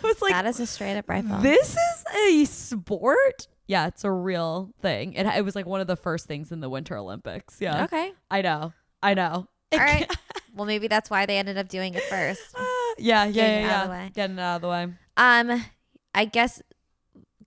[0.03, 1.39] was like, that is a straight up rifle.
[1.39, 3.47] this is a sport.
[3.67, 5.13] Yeah, it's a real thing.
[5.13, 7.57] It, it was like one of the first things in the Winter Olympics.
[7.59, 7.85] Yeah.
[7.85, 8.13] okay.
[8.29, 8.73] I know.
[9.01, 9.47] I know.
[9.71, 10.09] All right.
[10.55, 12.41] well, maybe that's why they ended up doing it first.
[12.97, 13.81] yeah, yeah, Getting yeah, it out yeah.
[13.81, 14.11] of the way.
[14.13, 14.88] Getting it out of the way.
[15.17, 15.65] Um,
[16.13, 16.61] I guess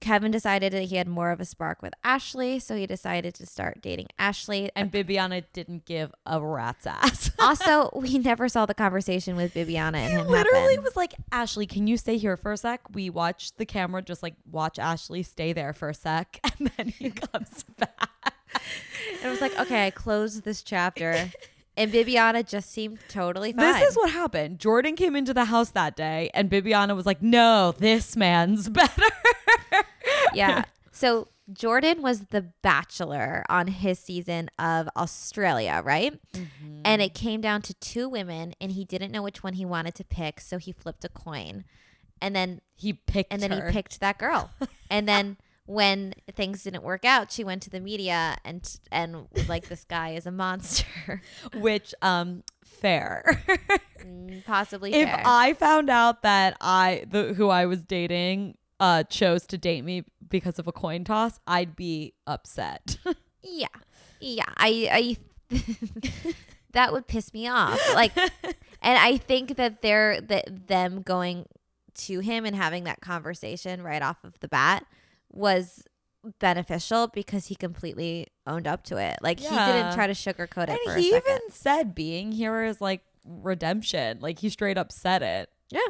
[0.01, 3.47] Kevin decided that he had more of a spark with Ashley, so he decided to
[3.47, 4.71] start dating Ashley.
[4.77, 7.31] And Bibiana didn't give a rat's ass.
[7.39, 10.85] also, we never saw the conversation with Bibiana and He him literally happen.
[10.85, 12.81] was like, Ashley, can you stay here for a sec?
[12.93, 16.41] We watched the camera just like watch Ashley stay there for a sec.
[16.59, 18.35] And then he comes back.
[19.23, 21.31] It was like, okay, I closed this chapter.
[21.79, 23.73] And Bibiana just seemed totally fine.
[23.73, 24.59] This is what happened.
[24.59, 29.03] Jordan came into the house that day, and Bibiana was like, no, this man's better.
[30.35, 30.65] yeah.
[30.91, 36.19] So Jordan was the bachelor on his season of Australia, right?
[36.35, 36.81] Mm-hmm.
[36.85, 39.95] And it came down to two women, and he didn't know which one he wanted
[39.95, 41.65] to pick, so he flipped a coin,
[42.21, 43.67] and then He picked and then her.
[43.69, 44.51] he picked that girl,
[44.91, 45.37] and then.
[45.69, 49.85] When things didn't work out, she went to the media and and was like, "This
[49.85, 51.21] guy is a monster."
[51.55, 53.45] which um fair.
[54.03, 55.23] Mm, Possibly if fair.
[55.27, 60.05] I found out that I the who I was dating uh chose to date me
[60.27, 62.97] because of a coin toss, I'd be upset.
[63.43, 63.69] Yeah.
[64.21, 64.45] Yeah.
[64.57, 65.17] I
[65.53, 65.57] I
[66.73, 67.79] that would piss me off.
[67.95, 68.31] Like and
[68.99, 71.47] I think that they're that them going
[71.95, 74.87] to him and having that conversation right off of the bat
[75.33, 75.85] was
[76.39, 79.19] beneficial because he completely owned up to it.
[79.23, 79.73] Like he Yeah.
[79.73, 81.33] didn't try to sugarcoat it for and he second.
[81.37, 84.19] even said being here is like redemption.
[84.21, 85.51] Like he straight up said it.
[85.71, 85.81] Yeah.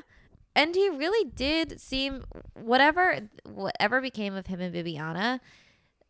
[0.55, 2.25] And he really did seem
[2.55, 5.41] whatever whatever became of him and Bibiana,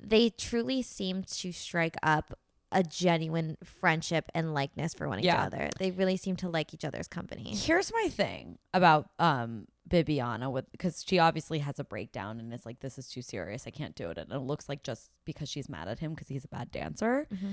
[0.00, 2.38] they truly seemed to strike up
[2.70, 5.42] a genuine friendship and likeness for one Yeah.
[5.42, 5.70] other.
[5.78, 7.54] They really seem to like each other's company.
[7.54, 12.66] Here's my thing about um Bibiana with because she obviously has a breakdown and it's
[12.66, 13.66] like this is too serious.
[13.66, 14.18] I can't do it.
[14.18, 17.26] And it looks like just because she's mad at him because he's a bad dancer.
[17.33, 17.52] Mm-hmm.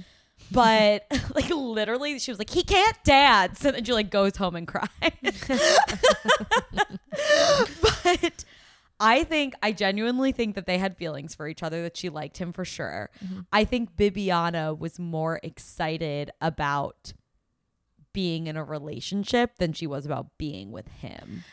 [0.52, 4.58] But like literally, she was like, he can't dance, and then she like goes home
[4.58, 4.90] and cries.
[8.04, 8.46] but
[9.00, 11.82] I think I genuinely think that they had feelings for each other.
[11.84, 13.10] That she liked him for sure.
[13.24, 13.42] Mm-hmm.
[13.52, 17.14] I think Bibiana was more excited about
[18.14, 21.44] being in a relationship than she was about being with him.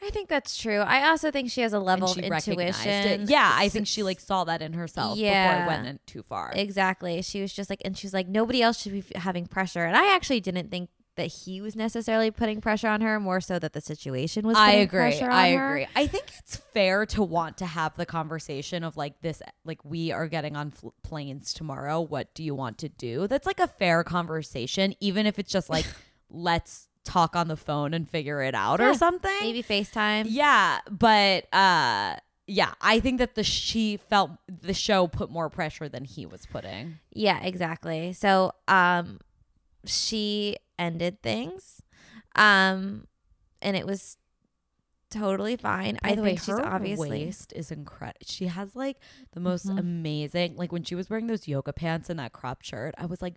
[0.00, 0.78] I think that's true.
[0.78, 2.88] I also think she has a level of intuition.
[3.22, 3.28] it.
[3.30, 5.64] Yeah, I think she like saw that in herself before Yeah.
[5.64, 6.52] it went in too far.
[6.54, 7.20] Exactly.
[7.22, 9.84] She was just like, and she was like, nobody else should be f- having pressure.
[9.84, 10.88] And I actually didn't think
[11.18, 14.56] that he was necessarily putting pressure on her, more so that the situation was.
[14.56, 15.20] I agree.
[15.20, 15.68] I her.
[15.76, 15.86] agree.
[15.94, 20.10] I think it's fair to want to have the conversation of like this, like we
[20.10, 22.00] are getting on fl- planes tomorrow.
[22.00, 23.26] What do you want to do?
[23.26, 25.84] That's like a fair conversation, even if it's just like
[26.30, 28.90] let's talk on the phone and figure it out Yeah.
[28.90, 29.30] or something.
[29.40, 30.26] Maybe FaceTime.
[30.28, 35.88] Yeah, but uh, yeah, I think that the she felt the show put more pressure
[35.88, 36.98] than he was putting.
[37.12, 38.12] Yeah, exactly.
[38.12, 39.20] So, um,
[39.88, 41.82] she ended things,
[42.36, 43.06] um,
[43.62, 44.16] and it was
[45.10, 45.98] totally fine.
[46.02, 48.18] By I the way, think she's her obviously waist is incredible.
[48.26, 48.98] She has like
[49.32, 49.78] the most Mhm.
[49.78, 50.56] amazing.
[50.56, 53.36] Like when she was wearing those yoga pants and that crop shirt, I was like,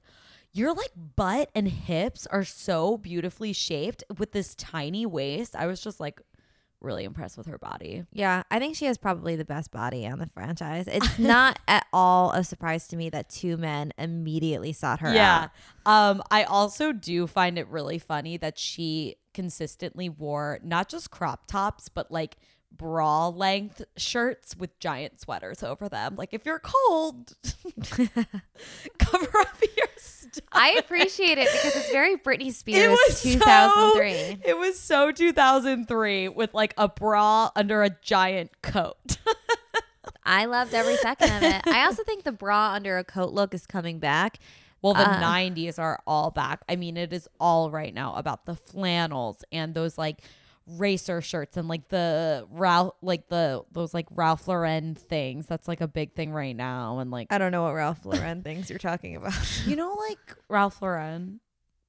[0.51, 5.81] "Your like butt and hips are so beautifully shaped with this tiny waist." I was
[5.81, 6.21] just like
[6.81, 8.05] really impressed with her body.
[8.11, 10.87] Yeah, I think she has probably the best body on the franchise.
[10.87, 15.49] It's not at all a surprise to me that two men immediately sought her yeah.
[15.85, 16.11] out.
[16.11, 21.47] Um, I also do find it really funny that she consistently wore not just crop
[21.47, 22.37] tops, but like
[22.71, 26.15] bra length shirts with giant sweaters over them.
[26.15, 27.33] Like if you're cold,
[28.97, 30.43] cover up your stuff.
[30.51, 34.11] I appreciate it because it's very Britney It Spears was 2003.
[34.43, 39.17] So, it was so 2003 with like a bra under a giant coat.
[40.23, 41.61] I loved every second of it.
[41.67, 44.39] I also think the bra under a coat look is coming back.
[44.81, 45.21] Well, the Uh.
[45.21, 46.61] 90s are all back.
[46.69, 50.21] I mean, it is all right now about the flannels and those like
[50.67, 55.47] racer shirts and like the Ralph like the those like Ralph Lauren things.
[55.47, 58.41] That's like a big thing right now and like I don't know what Ralph Lauren
[58.43, 59.33] things you're talking about.
[59.65, 61.39] you know like Ralph Lauren.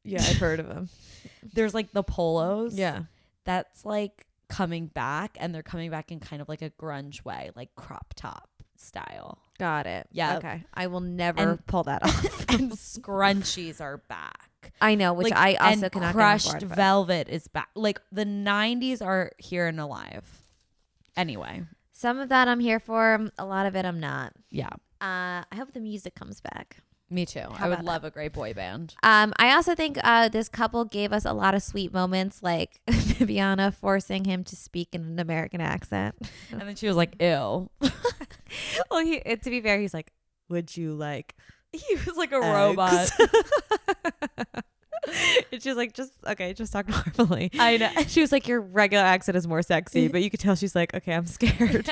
[0.05, 0.89] yeah, I've heard of him.
[1.55, 2.75] There's like the polos.
[2.75, 3.03] Yeah.
[3.45, 7.51] That's like coming back and they're coming back in kind of like a grunge way,
[7.57, 9.39] like crop top style.
[9.59, 10.09] Got it.
[10.13, 10.39] Yeah.
[10.39, 10.65] Okay.
[10.75, 12.49] I will never And- pull that off.
[12.51, 14.51] and scrunchies are back.
[14.81, 17.69] I know, which Like, I also and cannot crushed board velvet is back.
[17.75, 20.43] Like the 90s are here and alive.
[21.17, 23.29] Anyway, Some of that I'm here for.
[23.39, 24.33] A lot of it I'm not.
[24.51, 24.71] yeah.
[25.01, 26.77] Uh, I hope the music comes back.
[27.11, 27.41] Me too.
[27.41, 28.95] How I would love a great boy band.
[29.03, 32.81] Um, I also think uh, this couple gave us a lot of sweet moments, like
[32.89, 36.15] Bibiana forcing him to speak in an American accent.
[36.51, 37.69] And then she was like, ew.
[38.91, 40.11] well, he, to be fair, he's like,
[40.49, 41.35] "Would you like
[41.89, 43.11] He was like a eggs?" robot.
[45.53, 46.87] and she was like, "Just okay, just talk
[47.19, 47.91] normally." I know.
[48.07, 50.95] She was like, "Your regular accent is more sexy," but you could tell she's like,
[50.95, 51.89] "Okay, I'm scared."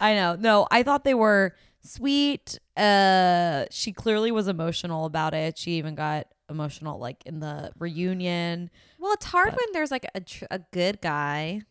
[0.00, 0.36] I know.
[0.38, 2.58] No, I thought they were sweet.
[2.76, 5.56] Uh she clearly was emotional about it.
[5.58, 8.70] She even got emotional like in the reunion.
[8.98, 11.62] well, it's hard when there's like a tr- a good guy,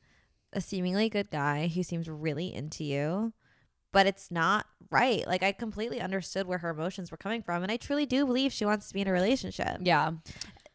[0.53, 3.33] a seemingly good guy who seems really into you,
[3.93, 5.25] but it's not right.
[5.25, 8.51] Like I completely understood where her emotions were coming from, and I truly do believe
[8.51, 9.77] she wants to be in a relationship.
[9.81, 10.11] Yeah.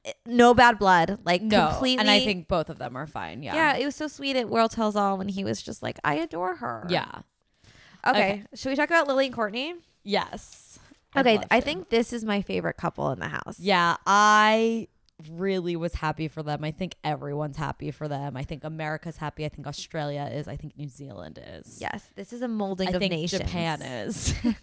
[0.06, 1.68] Eh, no bad blood, like No.
[1.68, 2.00] completely.
[2.00, 3.42] And I think both of them are fine.
[3.42, 3.54] Yeah.
[3.54, 6.14] yeah, it was so sweet at World Tells All when he was just like, "I
[6.14, 7.10] adore her." Yeah.
[8.06, 8.18] Okay.
[8.18, 8.44] Okay.
[8.54, 9.74] Should we talk about Lily and Courtney?
[10.02, 10.78] Yes.
[11.16, 13.58] Okay, I think this is my favorite couple in the house.
[13.58, 14.88] Yeah, I
[15.30, 16.64] really was happy for them.
[16.64, 18.36] I think everyone's happy for them.
[18.36, 19.44] I think America's happy.
[19.44, 20.48] I think Australia is.
[20.48, 21.78] I think New Zealand is.
[21.80, 23.42] Yes, this is a molding I of think nations.
[23.42, 24.34] Japan is.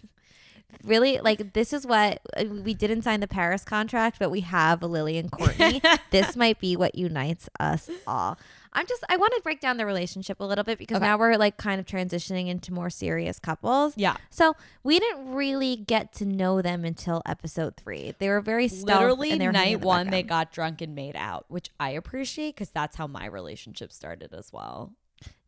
[0.84, 4.82] Really, like this is what uh, we didn't sign the Paris contract, but we have
[4.82, 5.80] Lily and Courtney.
[6.10, 8.36] this might be what unites us all.
[8.76, 11.06] I'm just I want to break down the relationship a little bit because Okay.
[11.06, 13.94] now we're like kind of transitioning into more serious couples.
[13.96, 14.16] yeah.
[14.30, 18.14] So we didn't really get to know them until episode three.
[18.18, 21.46] They were very stealth Literally, were night the one, they got drunk and made out,
[21.48, 24.92] which I appreciate because that's how my relationship started as well.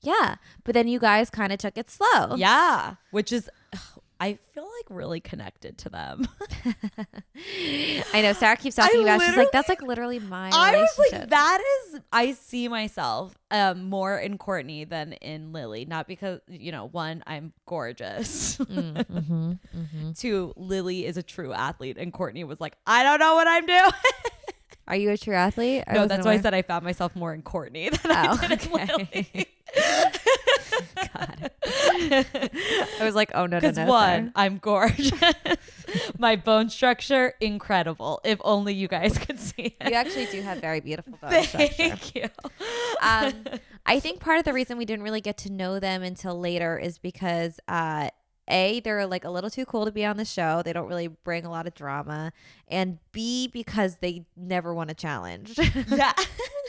[0.00, 2.34] yeah, but then you guys kind of took it slow.
[2.36, 2.94] Yeah.
[3.10, 3.50] Which is,
[4.20, 6.26] I feel like really connected to them.
[8.12, 9.22] I know Sarah keeps talking I about.
[9.22, 10.50] She's like, that's like literally my.
[10.52, 15.84] I was like, that is, I see myself um, more in Courtney than in Lily.
[15.84, 18.56] Not because, you know, one, I'm gorgeous.
[18.58, 20.18] Mm, mhm, mhm.
[20.18, 21.96] Two, Lily is a true athlete.
[21.98, 23.92] And Courtney was like, I don't know what I'm doing.
[24.88, 25.84] Are you a true athlete?
[25.92, 28.64] No, that's why I said I found myself more in Courtney than Oh, I did
[28.66, 28.72] in.
[28.72, 29.46] Lily.
[29.76, 31.50] God.
[31.64, 33.86] I was like, oh no, no, Because no.
[33.86, 35.12] one, I'm gorgeous.
[36.18, 38.20] My bone structure, incredible.
[38.24, 39.90] If only you guys could see Sarah.
[39.90, 41.68] you actually do have very beautiful bone structure.
[41.74, 42.28] Thank you.
[43.02, 43.32] Um,
[43.86, 46.78] I think part of the reason we didn't really get to know them until later
[46.78, 48.10] is because uh,
[48.50, 50.62] a they're like a little too cool to be on the show.
[50.62, 52.32] They don't really bring a lot of drama,
[52.66, 55.58] and b because they never won a challenge.
[55.88, 56.12] yeah.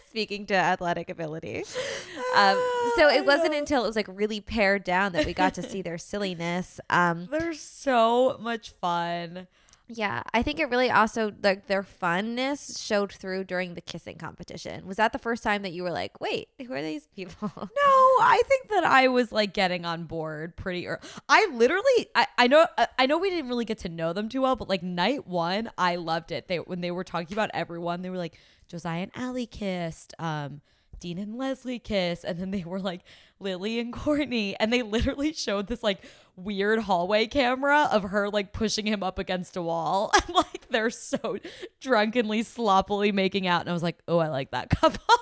[0.10, 1.58] Speaking to athletic ability,
[2.36, 2.58] um,
[2.98, 5.82] so it wasn't until it was like really pared down that we got to see
[5.84, 6.80] their silliness.
[6.90, 9.48] Um, They're so much fun.
[9.92, 14.86] Yeah, I think it really also like their funness showed through during the kissing competition.
[14.86, 17.68] Was that the first time that you were like, "Wait, who are these people?" No,
[18.22, 21.00] I think that I was like getting on board pretty early.
[21.28, 24.30] I literally, I, I know, I- I know we didn't really get to know them
[24.30, 26.48] too well, but like night one, I loved it.
[26.48, 28.38] They when they were talking about everyone, they were like
[28.70, 30.62] Josiah and Allie kissed, um,
[31.00, 33.02] Dean and Leslie kissed, and then they were like
[33.40, 36.04] Lily and Courtney, and they literally showed this like
[36.36, 40.90] weird hallway camera of her like pushing him up against a wall, and like they're
[40.90, 41.38] so
[41.80, 45.02] drunkenly sloppily making out, and I was like, oh, I like that couple.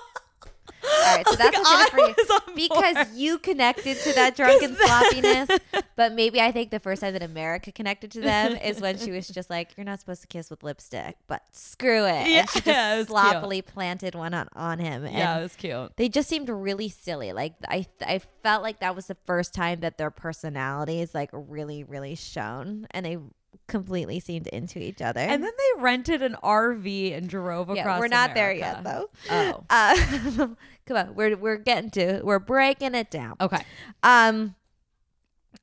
[1.06, 4.36] All right, so that's Like, what did I for you because you connected to that
[4.36, 5.48] drunken sloppiness.
[5.96, 9.10] But maybe I think the first time that America connected to them is when she
[9.10, 12.50] was just like, "You're not supposed to kiss with lipstick, but screw it," Yeah, and
[12.50, 13.06] she just cute.
[13.08, 15.04] sloppily planted one on on him.
[15.04, 15.96] And yeah, it was cute.
[15.96, 17.32] they just seemed really silly.
[17.32, 21.82] Like I, I felt like that was the first time that their personalities like really,
[21.82, 23.18] really shone, and they
[23.66, 25.20] completely seemed into each other.
[25.20, 27.76] And then they rented an RV and drove across.
[27.86, 29.10] yeah, we're not there yet though.
[29.30, 30.48] Oh, Uh,
[30.88, 33.36] come on, we're we're getting to we're breaking it down.
[33.40, 33.62] okay.
[34.02, 34.56] Um,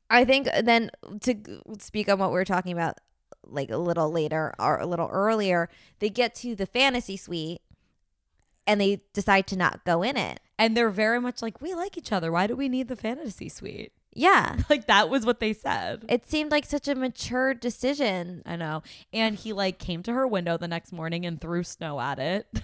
[0.10, 1.36] I think then to
[1.80, 3.00] speak on what we were talking about,
[3.46, 5.68] like a little later or a little earlier,
[6.00, 7.62] they get to the fantasy suite,
[8.68, 10.40] and they decide to not go in it.
[10.58, 12.32] And they're very much like, we like each other.
[12.32, 13.92] Why do we need the fantasy suite?
[14.14, 16.06] Yeah, Like that was what they said.
[16.08, 18.42] it seemed like such a mature decision.
[18.46, 18.82] I know.
[19.12, 22.48] And he like came to her window the next morning and threw snow at it.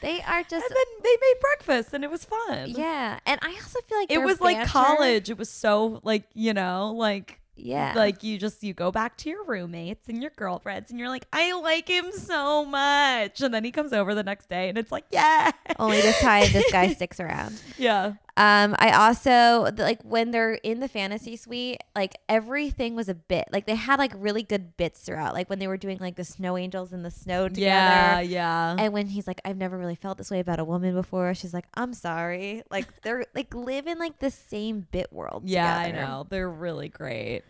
[0.00, 2.70] They are just And then they made breakfast and it was fun.
[2.70, 5.30] yeah, and I also feel like It was like college.
[5.30, 7.92] It was so like, you know, like Yeah.
[7.96, 11.26] Like you just you go back to your roommates and your girlfriends and you're like,
[11.32, 13.40] I like him so much.
[13.40, 15.52] And then he comes over the next day and it's like, yeah.
[15.78, 17.60] Only this time this guy sticks around.
[17.78, 18.14] Yeah.
[18.36, 23.46] Um, I also like when they're in the fantasy suite, like everything was a bit.
[23.50, 25.32] Like they had like really good bits throughout.
[25.32, 27.60] Like when they were doing like the snow angels in the snow together.
[27.62, 28.76] Yeah, yeah.
[28.78, 31.54] And when he's like, I've never really felt this way about a woman before, she's
[31.54, 32.62] like, I'm sorry.
[32.70, 35.44] Like they're like live in like the same bit world.
[35.46, 36.26] yeah, I know.
[36.28, 37.42] They're really great.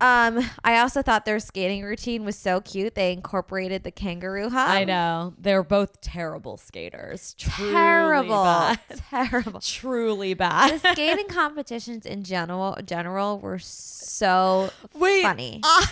[0.00, 2.94] Um, I also thought their skating routine was so cute.
[2.94, 4.68] They incorporated the kangaroo hop.
[4.68, 5.32] I know.
[5.38, 7.34] They're both terrible skaters.
[7.38, 8.42] Truly Terrible.
[8.44, 8.78] bad.
[9.10, 9.60] Terrible.
[9.60, 10.80] Truly bad.
[10.80, 15.60] the skating competitions in general general were so Wait, funny.
[15.64, 15.86] I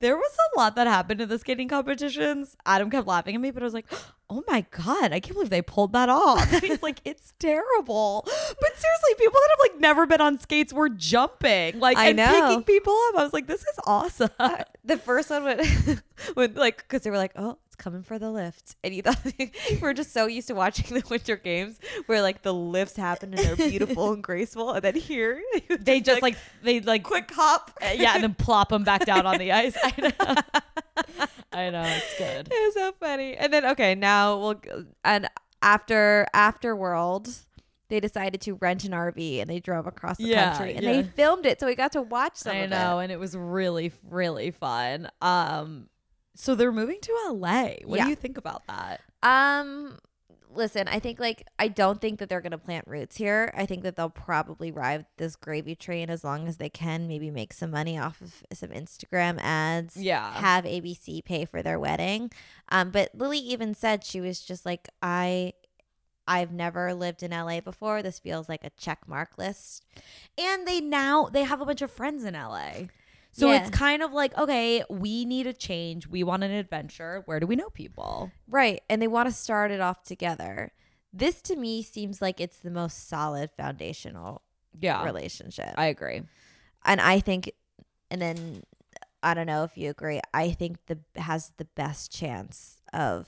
[0.00, 2.56] there was a lot that happened in the skating competitions.
[2.66, 3.86] Adam kept laughing at me, but I was like,
[4.30, 8.76] "Oh my god, I can't believe they pulled that off." He's like, "It's terrible." But
[8.76, 12.48] seriously, people that have like never been on skates were jumping, like I and know.
[12.48, 13.16] picking people up.
[13.18, 14.30] I was like, "This is awesome."
[14.84, 16.02] the first one would,
[16.36, 19.18] would like because they were like, oh, it's coming for the lift, and you thought
[19.82, 23.42] we're just so used to watching the Winter Games where like the lifts happen and
[23.44, 25.42] they're beautiful and graceful, and then here
[25.80, 29.26] they just like, they like quick hop, uh, yeah, and then plop them back down
[29.26, 29.76] on the ice.
[29.82, 30.34] I know.
[31.52, 32.48] I know it's good.
[32.50, 33.36] It was so funny.
[33.36, 34.60] And then okay, now we'll
[35.04, 35.28] and
[35.62, 37.28] after after world,
[37.88, 40.92] they decided to rent an RV and they drove across the Yeah, country and yeah.
[40.92, 43.04] they filmed it, so we got to watch some I of know, it.
[43.04, 45.08] and it was really, really fun.
[45.20, 45.88] Um,
[46.34, 47.74] so they're moving to LA.
[47.84, 48.04] What Yeah.
[48.04, 49.00] do you think about that?
[49.22, 49.98] Um,
[50.50, 53.52] listen, I think like I don't think that they're gonna plant roots here.
[53.56, 57.08] I think that they'll probably ride this gravy train as long as they can.
[57.08, 59.96] Maybe make some money off of some Instagram ads.
[59.96, 60.32] Yeah.
[60.34, 62.30] have ABC pay for their wedding.
[62.68, 65.54] Um, but Lily even said she was just like, I,
[66.26, 68.02] I've never lived in LA before.
[68.02, 69.84] This feels like a check mark list.
[70.38, 72.86] And they now they have a bunch of friends in LA.
[73.36, 73.58] So Yeah.
[73.62, 76.06] it's kind of like, okay, we need a change.
[76.06, 77.22] We want an adventure.
[77.26, 78.30] Where do we know people?
[78.48, 78.80] Right.
[78.88, 80.70] And they want to start it off together.
[81.12, 84.42] This to me seems like it's the most solid foundational
[84.78, 85.04] Yeah.
[85.04, 85.74] relationship.
[85.76, 86.22] I agree.
[86.84, 87.50] and I think,
[88.10, 88.62] and then
[89.22, 90.20] I don't know if you agree.
[90.32, 93.26] I think the has the best chance of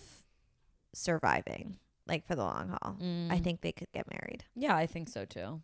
[0.92, 2.96] surviving, like for the long haul.
[3.00, 3.02] I
[3.40, 3.42] Mm.
[3.44, 4.44] think they could get married.
[4.54, 5.62] Yeah, I think so too.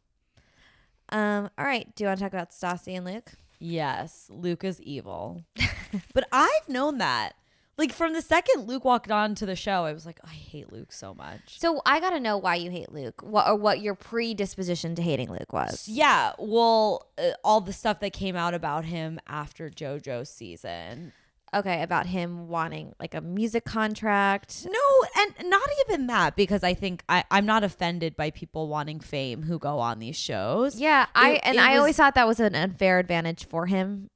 [1.11, 1.51] Um.
[1.59, 1.95] All right.
[1.95, 3.33] Do you want to talk about Stassi and Luke?
[3.63, 5.45] Yes, Luke is evil.
[6.15, 7.35] but I've known that.
[7.79, 10.73] Like from the second Luke walked on to the show, I was like, I hate
[10.73, 11.61] Luke so much.
[11.61, 15.31] So I gotta know why you hate Luke, what or what your predisposition to hating
[15.31, 15.89] Luke was.
[15.89, 21.13] Yeah, well, uh, all the stuff that came out about him after JoJo's season.
[21.55, 24.67] Okay, about him wanting like a music contract.
[24.71, 29.01] No, and not even that because I think I, I'm not offended by people wanting
[29.01, 30.81] fame who go on these shows.
[30.81, 34.09] Yeah, I and I was- always thought that was an unfair advantage for him.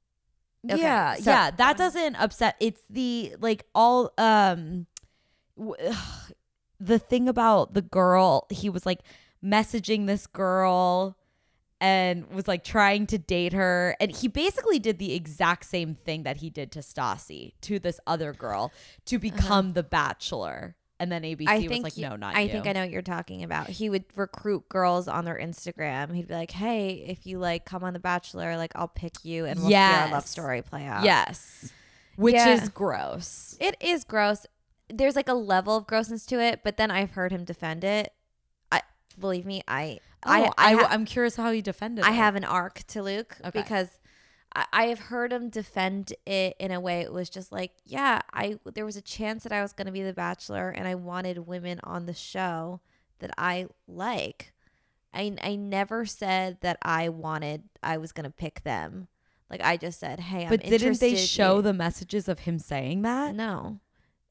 [0.67, 1.51] Okay, yeah, so- yeah.
[1.51, 2.55] That doesn't upset.
[2.59, 4.87] It's the like all um,
[5.55, 5.75] w-
[6.79, 8.47] the thing about the girl.
[8.49, 9.01] He was like
[9.43, 11.15] messaging this girl
[11.79, 16.23] and was like trying to date her, and he basically did the exact same thing
[16.23, 18.71] that he did to Stassi to this other girl
[19.05, 20.75] to become the Bachelor.
[20.99, 21.53] And then ABC Uh-huh.
[21.53, 22.39] I was like, he- no, not you.
[22.39, 22.49] I you.
[22.51, 23.67] think I know what you're talking about.
[23.69, 26.15] He would recruit girls on their Instagram.
[26.15, 29.45] He'd be like, "Hey, if you like come on The Bachelor, like I'll pick you,
[29.45, 31.71] and we'll see our love story play out." Yes,
[32.15, 32.49] which Yeah.
[32.55, 33.55] is gross.
[33.59, 34.47] It is gross.
[34.89, 38.11] There's like a level of grossness to it, but then I've heard him defend it.
[38.71, 38.81] I
[39.19, 42.05] believe me, I I, oh, I I, I, am curious how he defended.
[42.05, 42.07] It.
[42.07, 42.15] I it.
[42.15, 43.61] have an arc to Luke Okay.
[43.61, 43.99] because
[44.55, 48.21] I, I have heard him defend it in a way it was just like, yeah,
[48.33, 50.95] I there was a chance that I was going to be the bachelor and I
[50.95, 52.81] wanted women on the show
[53.19, 54.53] that I like.
[55.13, 59.07] I I never said that I wanted I was going to pick them.
[59.49, 62.59] Like I just said, "Hey, I'm But didn't they show in- the messages of him
[62.59, 63.33] saying that?
[63.33, 63.79] No.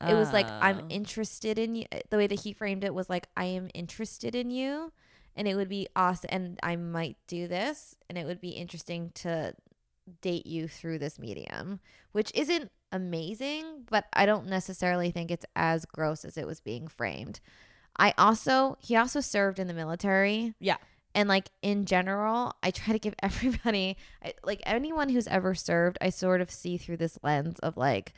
[0.06, 0.86] It was like I'm Oh.
[0.90, 1.86] interested in you.
[2.10, 4.92] The way that he framed it was like I am interested in you,
[5.36, 6.28] and it would be awesome.
[6.30, 9.54] And I might do this, and it would be interesting to
[10.20, 11.80] date you through this medium,
[12.12, 16.88] which isn't amazing, but I don't necessarily think it's as gross as it was being
[16.88, 17.40] framed.
[17.98, 20.54] I also he also served in the military.
[20.60, 20.76] Yeah.
[21.14, 25.98] And like in general, I try to give everybody I, like anyone who's ever served,
[26.00, 28.12] I sort of see through this lens of like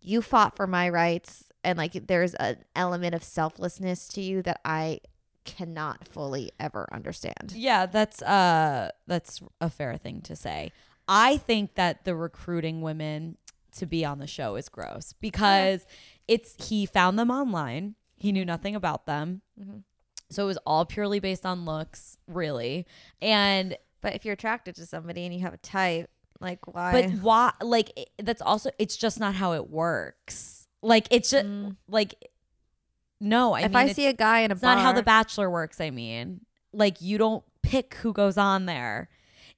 [0.00, 4.60] you fought for my rights and like there's an element of selflessness to you that
[4.64, 5.00] I
[5.44, 7.52] cannot fully ever understand.
[7.54, 10.72] Yeah, that's uh that's a fair thing to say.
[11.08, 13.36] I think that the recruiting women
[13.76, 15.86] to be on the show is gross because
[16.28, 17.94] it's he found them online.
[18.16, 19.42] He knew nothing about them.
[19.60, 19.82] Mhm.
[20.30, 22.86] So it was all purely based on looks, really.
[23.20, 26.92] And But if you're attracted to somebody and you have a type, Like why?
[26.92, 27.52] But why?
[27.60, 30.66] Like it- that's also it's just not how it works.
[30.82, 31.76] Like it's just Mm.
[31.88, 32.14] like
[33.22, 33.54] no.
[33.54, 35.80] I if mean, I see a guy in a it's not how The Bachelor works.
[35.80, 36.40] I mean,
[36.72, 39.08] like you don't pick who goes on there.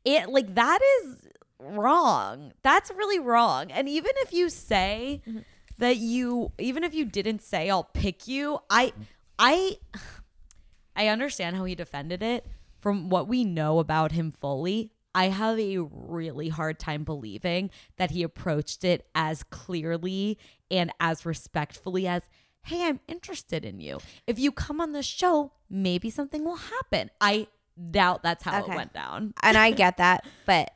[0.05, 1.27] It like that is
[1.59, 2.53] wrong.
[2.63, 3.71] That's really wrong.
[3.73, 5.45] And even if you say Mhm.
[5.79, 8.93] that you, even if you didn't say I'll pick you, I,
[9.39, 9.79] I,
[10.97, 12.47] I understand how he defended it.
[12.81, 18.11] From what we know about him fully, I have a really hard time believing that
[18.11, 20.39] he approached it as clearly
[20.71, 22.29] and as respectfully as,
[22.65, 23.99] hey, I'm interested in you.
[24.27, 27.11] If you come on the show, maybe something will happen.
[27.21, 27.47] I
[27.91, 28.73] doubt that's how Okay.
[28.73, 29.35] it went down.
[29.43, 30.73] and I get that, but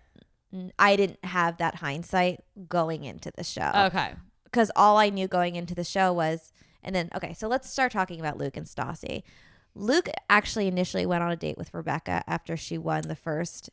[0.78, 3.70] I didn't have that hindsight going into the show.
[3.86, 4.14] Okay.
[4.44, 7.92] because all I knew going into the show was, and then okay, so let's start
[7.92, 9.22] talking about Luke and Stassi.
[9.74, 13.70] Luke actually initially went on a date with Rebecca after she won the first.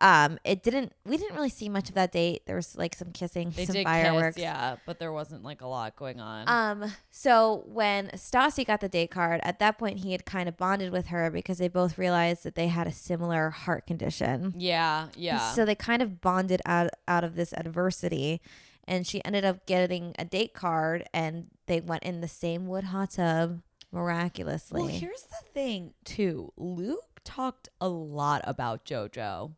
[0.00, 0.92] Um, it didn't.
[1.04, 2.42] We didn't really see much of that date.
[2.46, 4.36] There was like some kissing, They some did fireworks.
[4.36, 6.44] kiss, yeah, but there wasn't like a lot going on.
[6.48, 10.56] Um, so when Stassi got the date card, at that point he had kind of
[10.56, 14.54] bonded with her because they both realized that they had a similar heart condition.
[14.56, 15.50] yeah, yeah.
[15.52, 18.40] So they kind of bonded out out of this adversity,
[18.86, 22.84] and she ended up getting a date card, and they went in the same wood
[22.84, 24.80] hot tub miraculously.
[24.82, 26.52] well, here's the thing, too.
[26.56, 29.52] Luke talked a lot about JoJo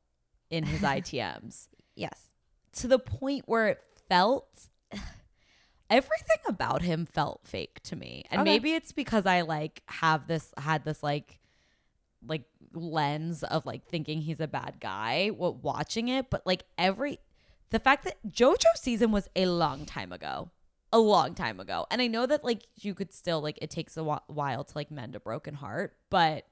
[0.50, 2.32] in his ITMs yes,
[2.72, 4.68] to the point where it felt
[5.88, 8.24] everything about him felt fake to me.
[8.30, 8.50] And Okay.
[8.50, 11.38] maybe it's because I like have this had this like
[12.26, 12.44] like
[12.74, 17.18] lens of like thinking he's a bad guy while watching it, but like every
[17.70, 20.50] the fact that JoJo season was a long time ago.
[20.92, 21.86] A long time ago.
[21.90, 24.90] And I know that like you could still like it takes a while to like
[24.90, 26.46] mend a broken heart, but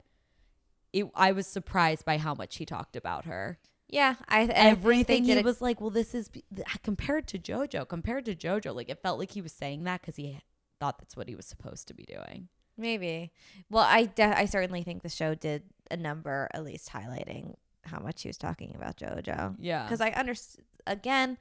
[0.93, 3.59] it I was surprised by how much he talked about her
[3.89, 6.29] yeah, I, I everything he was like well this is
[6.59, 10.01] ah, compared to jojo compared to jojo like it felt like he was saying that
[10.01, 10.39] because he
[10.79, 13.31] thought that's what he was supposed to be doing maybe.
[13.69, 17.99] Well, I de- I certainly think the show did a number at least highlighting how
[17.99, 19.55] much he was talking about JoJo.
[19.59, 20.65] yeah because I understand.
[20.87, 21.37] Again,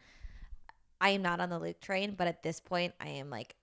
[1.01, 3.55] I am not on the Luke train, but at this point, I am like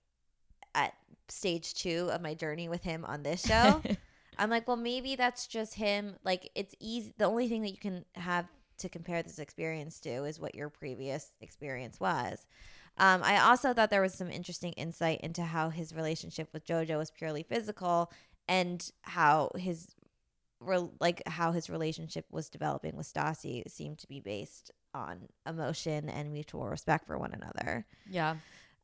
[0.74, 0.94] at
[1.28, 3.82] stage two of my journey with him on this show.
[4.38, 6.16] I'm like, well, maybe that's just him.
[6.22, 7.14] Like, it's easy.
[7.16, 8.46] The only thing that you can have
[8.78, 12.46] to compare this experience to is what your previous experience was.
[12.98, 16.96] Um, I also thought there was some interesting insight into how his relationship with JoJo
[16.96, 18.10] was purely physical,
[18.48, 19.88] and how his
[20.60, 26.08] re- like how his relationship was developing with Stassi seemed to be based on emotion
[26.08, 27.84] and mutual respect for one another.
[28.08, 28.36] yeah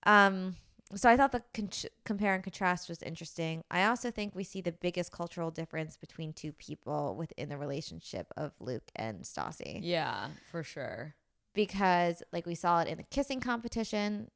[0.05, 0.57] Um,
[0.95, 1.71] so I thought the con-
[2.05, 3.63] compare and contrast was interesting.
[3.71, 8.27] I also think we see the biggest cultural difference between two people within the relationship
[8.37, 11.15] of Luke and Stassi yeah for sure
[11.55, 14.31] because like we saw it in the kissing competition,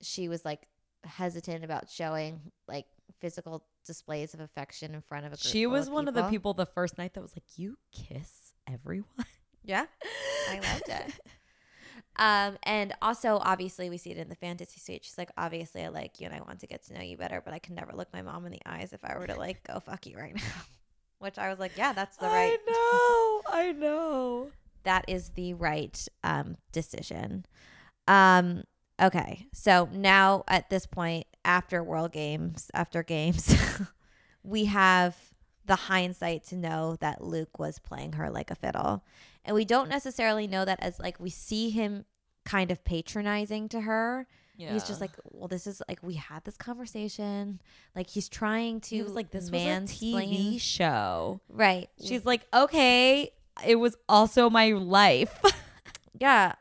[0.00, 0.68] she was like
[1.04, 2.86] hesitant about showing like
[3.20, 6.54] physical displays of affection in front of a group she was one of the people
[6.54, 9.06] the first night that was like you kiss everyone
[9.64, 9.86] Yeah.
[10.50, 11.20] I loved it.
[12.16, 15.04] Um, and also obviously we see it in the fantasy suite.
[15.04, 17.40] She's like, obviously I like you and I want to get to know you better,
[17.42, 19.62] but I can never look my mom in the eyes if I were to like
[19.64, 20.62] go fuck you right now.
[21.18, 24.50] Which I was like, yeah, that's the right i know i know
[24.84, 27.46] that is the right um decision.
[28.08, 28.64] Um
[29.00, 29.46] okay.
[29.52, 33.54] So now at this point after World Games, after games,
[34.42, 35.16] we have
[35.64, 39.04] the hindsight to know that Luke was playing her like a fiddle.
[39.44, 42.04] And we don't necessarily know that as like we see him
[42.44, 44.26] kind of patronizing to her.
[44.56, 47.60] yeah He's just like, well, this is like we had this conversation.
[47.96, 51.88] Like he's trying to he was like this was a tv show right?
[52.04, 53.30] she's like okay
[53.66, 55.40] it was also my life
[56.18, 56.54] Yeah.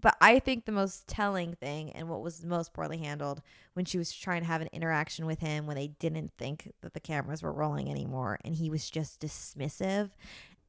[0.00, 3.42] But I think the most telling thing and what was most poorly handled
[3.74, 6.94] when she was trying to have an interaction with him when they didn't think that
[6.94, 10.10] the cameras were rolling anymore and he was just dismissive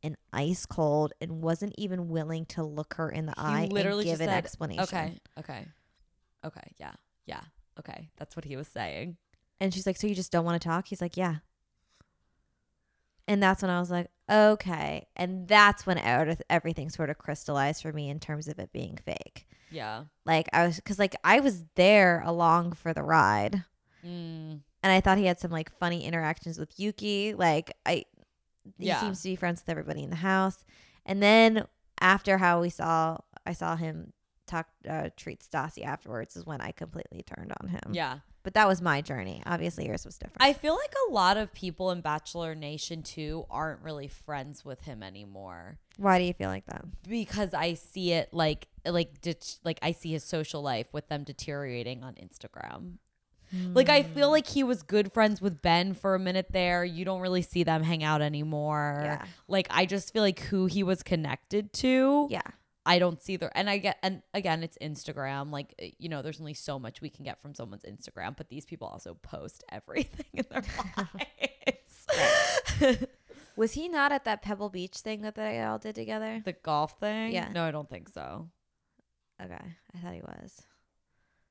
[0.04, 4.12] and ice cold and wasn't even willing to look her in the eye literally and
[4.14, 4.84] give an said, explanation.
[4.84, 5.68] okay okay
[6.46, 6.94] okay yeah
[7.26, 7.42] yeah
[7.80, 9.18] okay that's what he was saying
[9.62, 11.38] And she's like, "So you just don't want to talk?" He's like, "Yeah."
[13.28, 16.00] And that's when I was like, "Okay." And that's when
[16.50, 19.48] everything sort of crystallized for me in terms of it being fake.
[19.70, 23.64] yeah Like I was cuz like I was there along for the ride.
[24.04, 24.62] mm.
[24.82, 27.34] and I thought he had some like funny interactions with Yuki.
[27.36, 28.06] Like I,
[28.78, 29.02] he Yeah.
[29.02, 30.64] seems to be friends with everybody in the house.
[31.06, 31.66] And then
[32.02, 34.14] after how we saw, I saw him
[34.46, 37.92] talk uh, treat Stassi afterwards is when I completely turned on him.
[37.94, 39.44] yeah But that was my journey.
[39.46, 40.42] Obviously, yours was different.
[40.42, 44.82] I feel like a lot of people in Bachelor Nation too aren't really friends with
[44.82, 45.78] him anymore.
[45.98, 46.86] Why do you feel like that?
[47.08, 51.24] because I see it like like det- like I see his social life with them
[51.24, 52.98] deteriorating on Instagram.
[53.52, 56.86] Like I feel like he was good friends with Ben for a minute there.
[56.86, 59.02] You don't really see them hang out anymore.
[59.04, 59.26] Yeah.
[59.48, 62.28] Like I just feel like who he was connected to.
[62.30, 62.42] Yeah.
[62.86, 65.52] I don't see the and I get and again it's Instagram.
[65.52, 68.50] Like uh, you know, there's only so much we can get from someone's Instagram, but
[68.50, 70.64] these people also post everything in their
[72.82, 73.06] lives.
[73.56, 76.42] Was he not at that Pebble Beach thing that they all did together?
[76.46, 77.34] the golf thing?
[77.34, 77.50] Yeah.
[77.52, 78.48] No, I don't think so.
[79.42, 80.62] Okay, I thought he was.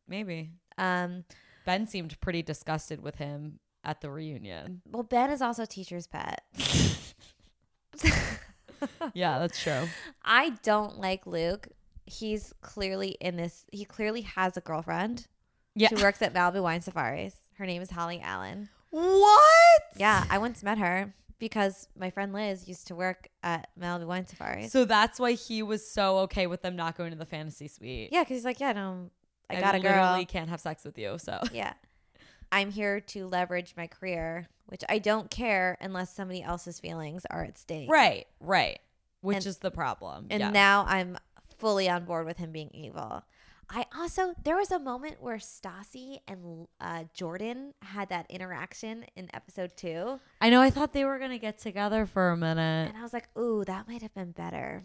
[0.07, 0.51] Maybe.
[0.79, 1.25] Um,
[1.69, 4.81] Ben seemed pretty disgusted with him at the reunion.
[4.91, 6.43] well, Ben is also teacher's pet.
[9.13, 9.87] yeah, that's true.
[10.25, 11.69] I don't like Luke.
[12.07, 13.67] He's clearly in this.
[13.71, 15.27] He clearly has a girlfriend.
[15.75, 15.89] Yeah.
[15.89, 17.35] She works at Malibu Wine Safaris.
[17.59, 18.71] Her name is Holly Allen.
[18.89, 19.83] What?
[19.95, 24.27] Yeah, I once met her because my friend Liz used to work at Malibu Wine
[24.27, 24.73] Safaris.
[24.73, 28.09] So that's why he was so okay with them not going to the fantasy suite.
[28.11, 29.11] yeah, because he's like, yeah, no,
[29.51, 30.27] I, I got a literally girl.
[30.27, 31.17] can't have sex with you.
[31.19, 31.73] So Yeah.
[32.51, 37.45] I'm here to leverage my career, which I don't care unless somebody else's feelings are
[37.45, 37.91] at stake.
[37.91, 38.79] right, right,
[39.21, 40.27] which And- is the problem.
[40.31, 40.51] And yeah.
[40.51, 41.19] now I'm
[41.59, 43.25] fully on board with him being evil.
[43.71, 49.29] I also there was a moment where Stassi and uh, Jordan had that interaction in
[49.35, 50.63] episode two, I know.
[50.63, 53.67] I thought they were gonna get together for a minute, and I was like, "Ooh,
[53.67, 54.85] that might have been better."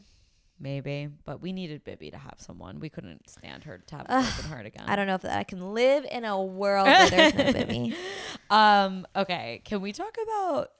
[0.64, 2.80] Maybe, but we needed Bibby to have someone.
[2.80, 4.86] We couldn't stand her to have a broken heart again.
[4.88, 7.96] I don't know if I can live in a world where there's no Bibby.
[8.50, 9.06] Um.
[9.16, 9.62] Okay.
[9.66, 10.72] Can we talk about?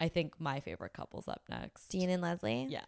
[0.00, 1.88] I think my favorite couples up next.
[1.88, 2.66] Dean and Leslie.
[2.68, 2.84] Yeah.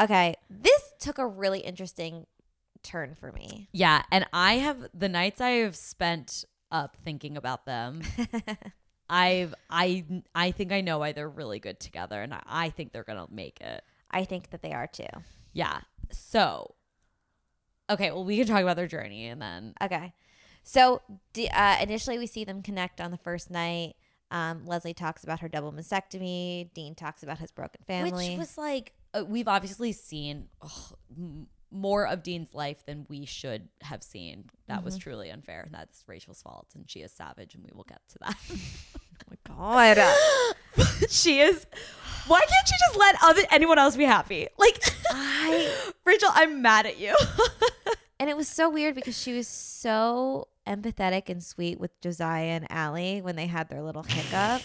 [0.00, 2.26] Okay, this took a really interesting
[2.82, 3.68] turn for me.
[3.72, 8.02] Yeah, and I have the nights I have spent up thinking about them.
[9.10, 10.04] I've I
[10.34, 13.26] I think I know why they're really good together, and I, I think they're gonna
[13.30, 13.82] make it.
[14.10, 15.06] I think that they are too.
[15.52, 15.80] Yeah.
[16.10, 16.74] So,
[17.90, 20.12] okay, well, we can talk about their journey, and then Okay.
[20.62, 21.00] So
[21.54, 23.94] uh, initially, we see them connect on the first night.
[24.30, 26.72] Um, Leslie talks about her double mastectomy.
[26.74, 28.30] Dean talks about his broken family.
[28.30, 33.24] which was like uh, we've obviously seen ugh, m- more of Dean's life than we
[33.24, 34.50] should have seen.
[34.66, 35.62] That was truly unfair.
[35.62, 38.36] and That's Rachel's fault, and she is savage, and we will get to that.
[39.26, 39.54] Oh my
[39.96, 40.14] god.
[41.08, 41.66] she is.
[42.26, 44.48] Why can't you just let other anyone else be happy?
[44.58, 45.72] Like, I
[46.04, 47.16] Rachel, I'm mad at you.
[48.20, 52.70] and it was so weird because she was so empathetic and sweet with Josiah and
[52.70, 54.60] Allie when they had their little hiccup.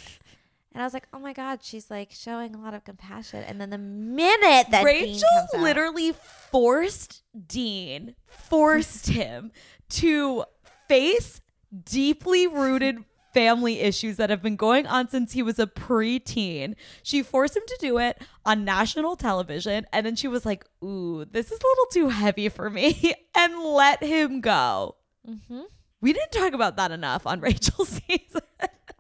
[0.74, 3.43] And I was like, oh my God, she's like showing a lot of compassion.
[3.43, 6.14] And then the minute that Rachel comes out- literally
[6.51, 9.51] forced Dean, forced him
[9.89, 10.43] to
[10.89, 11.39] face
[11.86, 16.75] deeply rooted family issues that have been going on since he was a preteen.
[17.01, 21.25] She forced him to do it on national television, and then she was like, "Ooh,
[21.25, 24.95] this is a little too heavy for me," and let him go.
[25.27, 25.63] Mhm.
[26.01, 28.41] We didn't talk about that enough on Rachel's season.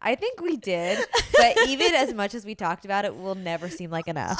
[0.01, 1.05] I think we did,
[1.37, 4.37] but even as much as we talked about it, will never seem like enough.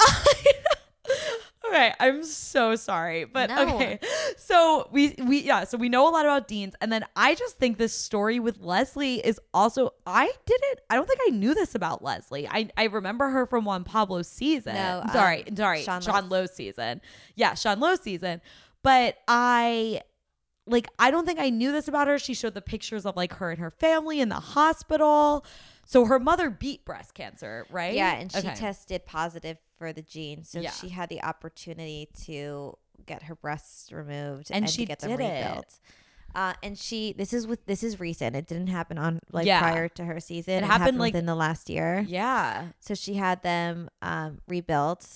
[1.74, 3.74] Right, I'm so sorry, but No.
[3.74, 3.98] okay.
[4.36, 7.58] So we we yeah, so we know a lot about Dean's, and then I just
[7.58, 11.74] think this story with Leslie is also I didn't I don't think I knew this
[11.74, 12.46] about Leslie.
[12.48, 14.74] I I remember her from Juan Pablo's season.
[14.74, 16.28] No, um, sorry, sorry, Sean Sean.
[16.28, 17.00] Lowe's season.
[17.34, 18.40] Yeah, Sean Lowe's season.
[18.84, 20.02] But I
[20.66, 22.18] like I don't think I knew this about her.
[22.18, 25.44] She showed the pictures of like her and her family in the hospital.
[25.86, 27.94] So her mother beat breast cancer, right?
[27.94, 28.54] Yeah, and she Okay.
[28.54, 30.70] tested positive for the gene, so Yeah.
[30.70, 35.10] she had the opportunity to get her breasts removed And and, she to get them
[35.10, 35.44] did it.
[35.46, 35.78] rebuilt.
[36.34, 38.34] Uh, and she, this is with this is recent.
[38.34, 39.60] It didn't happen on like Yeah.
[39.60, 40.54] prior to her season.
[40.54, 42.04] It happened, like- within the last year.
[42.08, 42.70] Yeah.
[42.80, 45.06] So she had them um, rebuilt,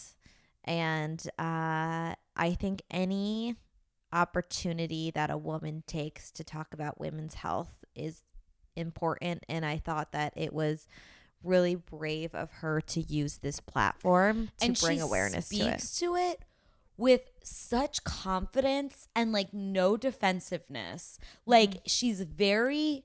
[0.65, 3.57] and uh, I think any
[4.13, 8.23] opportunity that a woman takes to talk about women's health is
[8.77, 9.45] important.
[9.49, 10.87] And I thought that it was
[11.45, 15.81] really brave of her to use this platform to and bring awareness to it.
[15.99, 16.41] to it
[16.97, 21.19] with such confidence and like no defensiveness.
[21.47, 21.79] Like Mm-hmm.
[21.87, 23.05] she's very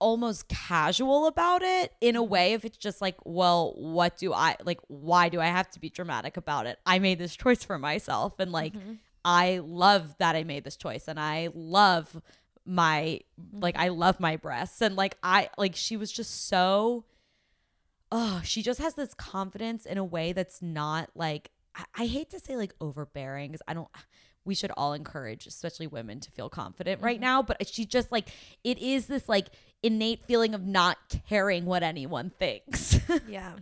[0.00, 4.54] almost casual about it in a way if it's just like well what do i
[4.64, 7.80] like why do i have to be dramatic about it i made this choice for
[7.80, 8.92] myself and like Mm-hmm.
[9.24, 12.22] i love that i made this choice and i love
[12.68, 13.18] my
[13.52, 13.84] like mm-hmm.
[13.84, 17.04] i love my breasts and like i like she was just so
[18.10, 22.30] oh, she just has this confidence in a way that's not like I, I hate
[22.30, 23.88] to say like overbearing because I don't
[24.44, 27.24] we should all encourage, especially women, to feel confident right mm-hmm.
[27.24, 27.42] now.
[27.42, 28.28] But she just like
[28.64, 29.48] it is this like
[29.82, 30.96] innate feeling of not
[31.28, 32.98] caring what anyone thinks.
[33.28, 33.52] Yeah.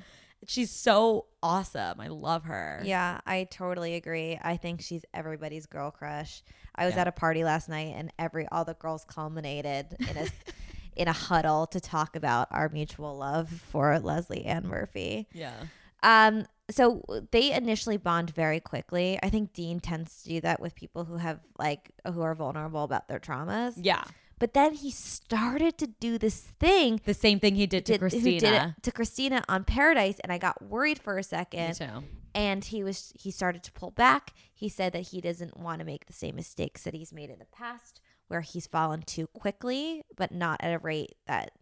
[0.46, 2.00] she's so awesome.
[2.00, 2.82] I love her.
[2.84, 4.38] Yeah, I totally agree.
[4.40, 6.42] I think she's everybody's girl crush.
[6.76, 7.02] I was Yeah.
[7.02, 10.26] at a party last night and every all the girls culminated in a
[10.96, 15.28] in a huddle to talk about our mutual love for Leslie Ann Murphy.
[15.32, 15.54] Yeah.
[16.02, 19.18] Um so they initially bond very quickly.
[19.22, 22.82] I think Dean tends to do that with people who have like who are vulnerable
[22.84, 23.74] about their traumas.
[23.76, 24.02] Yeah.
[24.38, 28.00] But then he started to do this thing The same thing he did to did-
[28.00, 28.74] Christina.
[28.76, 31.68] did to Christina on Paradise and I got worried for a second.
[31.80, 32.04] Me too.
[32.34, 35.84] and he was he started to pull back he said that he doesn't want to
[35.86, 40.02] make the same mistakes that he's made in the past where he's fallen too quickly
[40.16, 41.52] but not at a rate that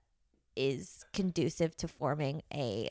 [0.57, 2.91] is conducive to forming a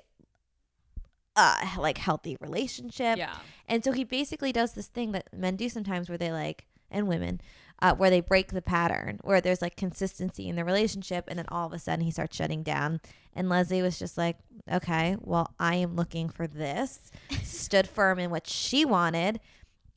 [1.35, 3.35] uh like healthy relationship Yeah.
[3.67, 7.07] and so he basically does this thing that men do sometimes where they like and
[7.07, 7.41] women
[7.83, 11.45] uh, where they break the pattern where there's like consistency in the relationship and then
[11.49, 13.01] all of a sudden he starts shutting down.
[13.35, 14.37] And leslie was just like
[14.71, 17.11] okay well i am looking for this.
[17.43, 19.41] Stood firm in what she wanted.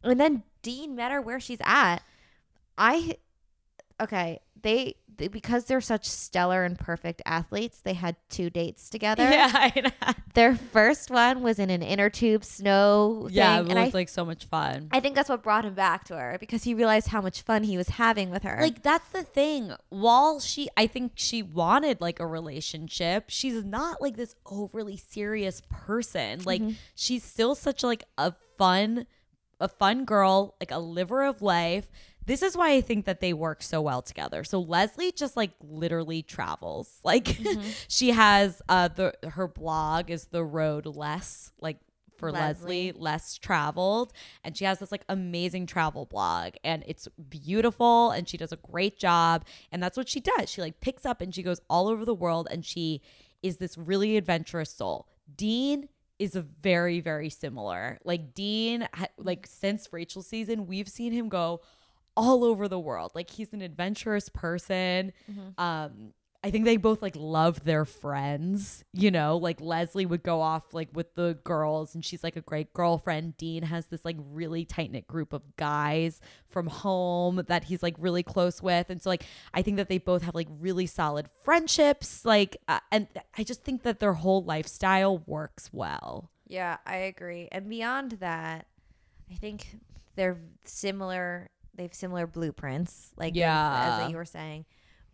[0.03, 1.99] And then dean met her where she's at.
[2.77, 3.17] I
[4.03, 9.23] okay they, they because they're such stellar and perfect athletes they had two dates together
[9.31, 9.51] Yeah.
[9.55, 10.13] I know.
[10.35, 13.59] their first one was in an inner tube snow Yeah.
[13.59, 14.89] thing, It and I like so much fun.
[14.91, 17.63] I think that's what brought him back to her because he realized how much fun
[17.63, 18.59] he was having with her.
[18.61, 19.73] Like that's the thing.
[19.89, 25.63] While she I think she wanted like a relationship, she's not like this overly serious
[25.71, 26.43] person.
[26.45, 26.73] Like mm-hmm.
[26.95, 29.07] she's still such like a fun
[29.61, 31.91] a fun girl, like a liver of life.
[32.27, 34.43] This is why I think that they work so well together.
[34.43, 37.01] So Leslie just like literally travels.
[37.05, 37.39] Like
[37.89, 41.79] she has uh the her blog is the road less like
[42.17, 42.89] for Leslie.
[42.89, 48.29] Leslie less traveled and she has this like amazing travel blog and it's beautiful and
[48.29, 51.35] she does a great job and that's what she does she like picks up and
[51.35, 53.03] she goes all over the world and she
[53.43, 55.89] is this really adventurous soul dean
[56.19, 57.99] is a very very similar.
[58.05, 58.89] Like dean
[59.19, 61.61] like since rachel season we've seen him go
[62.17, 63.13] all over the world.
[63.15, 65.13] Like he's an adventurous person.
[65.59, 66.13] Um
[66.47, 70.73] I think they both like love their friends, you know, like Leslie would go off
[70.73, 73.37] like with the girls and she's like a great girlfriend.
[73.37, 77.97] Dean has this like really tight knit group of guys from home that he's like
[77.99, 78.91] really close with.
[78.91, 82.25] And so like I think that they both have like really solid friendships.
[82.25, 86.31] Like, uh, and I just think that their whole lifestyle works well.
[86.47, 87.49] yeah, I agree.
[87.51, 88.67] And beyond that,
[89.31, 89.79] I think
[90.15, 91.51] they're similar.
[91.75, 93.99] They have similar blueprints, like as- Yeah.
[94.05, 94.65] as, you were saying.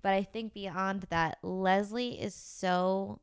[0.03, 3.21] But I think beyond that, Leslie is so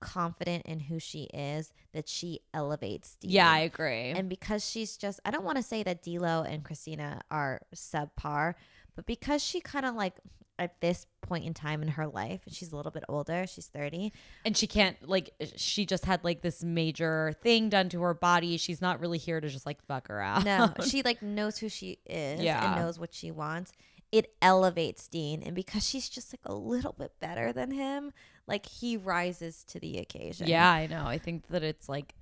[0.00, 3.16] confident in who she is that she elevates.
[3.20, 3.30] Dean.
[3.30, 4.10] Yeah, I agree.
[4.10, 8.54] And because she's just, I don't want to say that D'Lo and Christina are subpar,
[8.96, 10.14] but because she kind of like
[10.58, 13.66] at this point in time in her life, and she's a little bit older, she's
[13.66, 14.12] 30.
[14.44, 18.14] and she can't like uh, she just had like this major thing done to her
[18.14, 18.56] body.
[18.58, 20.44] She's not really here to just like fuck her out.
[20.44, 22.74] No, she like knows who she is Yeah.
[22.74, 23.72] and knows what she wants.
[24.12, 25.42] It elevates Dean.
[25.42, 28.12] And because she's just like a little bit better than him,
[28.46, 30.46] like he rises to the occasion.
[30.48, 31.06] Yeah, I know.
[31.06, 32.14] I think that it's like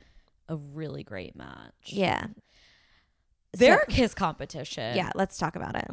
[0.48, 1.72] a really great match.
[1.86, 2.26] Yeah.
[3.52, 5.90] Their So- kiss competition yeah, let's talk about it.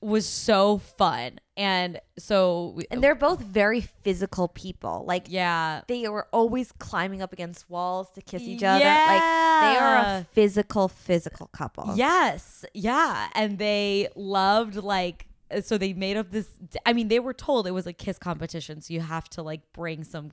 [0.00, 1.40] was so fun.
[1.56, 5.04] And so we, And they're both very physical people.
[5.06, 5.82] Like yeah.
[5.88, 8.84] they were always climbing up against walls to kiss each other.
[8.84, 11.92] Like they are a physical, physical couple.
[11.96, 12.64] Yes.
[12.74, 13.28] Yeah.
[13.34, 15.26] And they loved like
[15.60, 16.48] so they made up this
[16.86, 19.60] I mean, they were told it was a kiss competition, so you have to like
[19.72, 20.32] bring some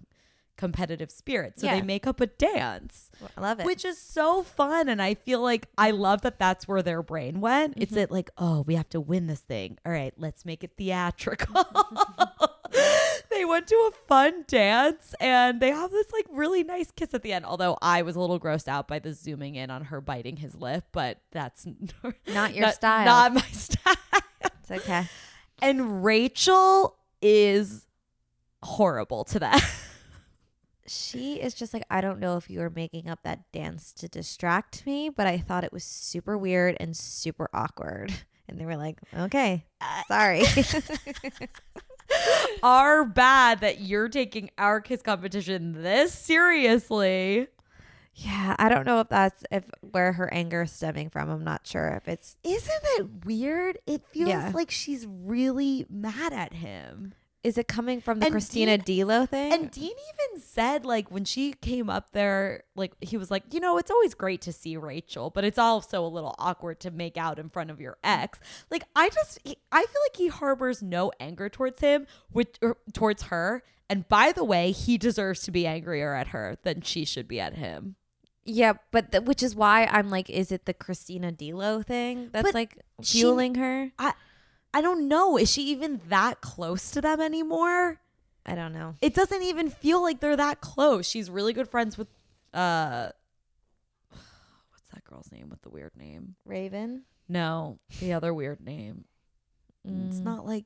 [0.58, 1.58] competitive spirit.
[1.58, 1.76] So Yeah.
[1.76, 3.12] they make up a dance.
[3.38, 3.66] I love it.
[3.66, 4.90] Which is so fun.
[4.90, 7.76] And I feel like I love that that's where their brain went.
[7.78, 8.00] It's Mm-hmm.
[8.02, 9.78] it like, oh, we have to win this thing.
[9.86, 11.64] All right, let's make it theatrical.
[13.32, 17.24] they went to a fun dance and they have this like really nice kiss at
[17.24, 17.46] the end.
[17.46, 20.56] Although I was a little grossed out by the zooming in on her biting his
[20.56, 21.66] lip, but that's
[22.28, 23.06] Not your style.
[23.06, 23.59] Not my style.
[24.70, 25.08] It's okay.
[25.62, 27.86] And Rachel is
[28.64, 29.64] horrible to that.
[30.88, 34.08] She is just like, I don't know if you were making up that dance to
[34.08, 38.12] distract me, but I thought it was super weird and super awkward.
[38.48, 40.42] And they were like, okay, uh, sorry.
[42.64, 47.48] are bad that you're taking our kiss competition this seriously.
[48.22, 51.30] Yeah, I don't know if that's if where her anger is stemming from.
[51.30, 53.78] I'm not sure if it's Isn't it weird?
[53.88, 54.52] It feels Yeah.
[54.54, 57.14] like she's really mad at him.
[57.42, 59.54] Is it coming from the And Christina D'Lo thing?
[59.54, 63.62] And Dean even said, like, when she came up there, like, he was like, you
[63.62, 67.16] know, it's always great to see Rachel, but it's also a little awkward to make
[67.16, 68.40] out in front of your ex.
[68.70, 72.76] Like, I just, he, I feel like he harbors no anger towards him, which, or
[72.92, 73.64] towards her.
[73.90, 77.40] And by the way, he deserves to be angrier at her than she should be
[77.40, 77.96] at him.
[78.50, 82.44] Yeah, but th- which is why I'm like, is it the Christina D'Lo thing that's
[82.48, 83.92] But like she- fueling her?
[84.00, 84.14] I,
[84.74, 85.38] I don't know.
[85.38, 88.00] Is she even that close to them anymore?
[88.46, 88.96] I don't know.
[89.02, 91.08] It doesn't even feel like they're that close.
[91.08, 92.08] She's really good friends with,
[92.54, 93.10] uh,
[94.10, 96.36] what's that girl's name with the weird name?
[96.46, 97.04] Raven.
[97.28, 99.06] No, the other weird name.
[99.86, 100.24] It's Mm.
[100.24, 100.66] not like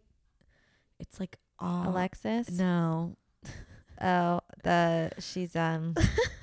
[0.99, 2.49] it's like uh, Alexis.
[2.51, 3.15] No,
[4.01, 5.93] Oh, the she's um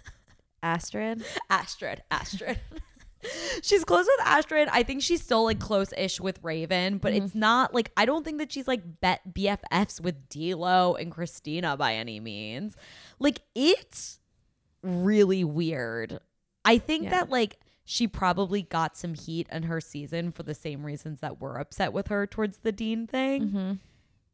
[0.63, 1.25] Astrid.
[1.49, 2.03] Astrid.
[2.11, 2.59] Astrid.
[3.63, 4.69] she's close with Astrid.
[4.71, 8.39] I think she's still like close-ish with Raven, but it's not like I don't think
[8.39, 12.77] that she's like bet BFFs with D'Lo and Christina by any means.
[13.19, 14.21] Like it's
[14.83, 16.21] really weird.
[16.65, 17.11] I think Yeah.
[17.11, 21.41] that like she probably got some heat in her season for the same reasons that
[21.41, 23.43] we're upset with her towards the Dean thing.
[23.49, 23.73] Mm-hmm.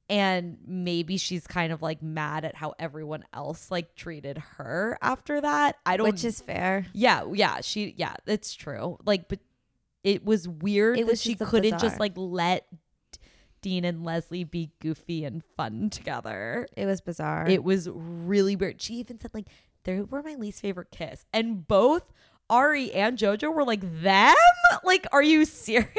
[0.08, 5.40] And maybe she's kind of like mad at how everyone else like treated her after
[5.40, 5.76] that.
[5.84, 6.86] I don't Which is fair.
[6.92, 8.98] Yeah, yeah, she yeah, it's true.
[9.04, 9.40] Like but
[10.04, 11.80] it was weird It that was she couldn't bizarre.
[11.80, 12.66] just like let
[13.62, 16.68] Dean and Leslie be goofy and fun together.
[16.76, 17.48] It was bizarre.
[17.48, 18.80] It was really weird.
[18.80, 19.48] She even said like
[19.82, 21.24] they were my least favorite kiss.
[21.32, 22.12] And both
[22.48, 24.36] Arie and Jojo were like them?
[24.84, 25.90] Like are you serious?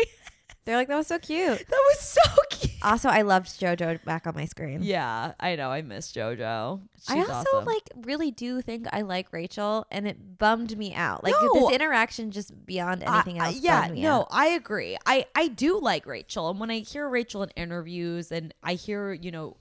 [0.68, 1.57] They're like, that was so cute.
[1.59, 2.74] that was so cute.
[2.84, 4.84] Also, I loved JoJo back on my screen.
[4.84, 5.72] Yeah, I know.
[5.72, 6.82] I miss JoJo.
[6.99, 7.65] She's I also awesome.
[7.65, 11.24] like really do think I like Rachel, and it bummed me out.
[11.24, 11.53] Like No.
[11.53, 13.59] this interaction, just beyond anything I- else.
[13.61, 14.28] yeah, no, out.
[14.30, 14.97] I agree.
[15.05, 19.13] I I do like Rachel, and when I hear Rachel in interviews, and I hear
[19.13, 19.55] you know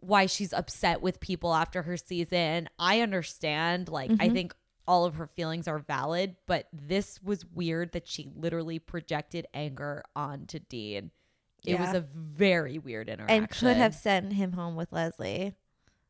[0.00, 3.88] why she's upset with people after her season, I understand.
[3.88, 4.22] Like, Mm-hmm.
[4.22, 4.54] I think
[4.88, 10.02] all of her feelings are valid, but this was weird that she literally projected anger
[10.16, 11.10] onto Dean.
[11.66, 15.54] It was a very weird interaction, and could have sent him home with Leslie,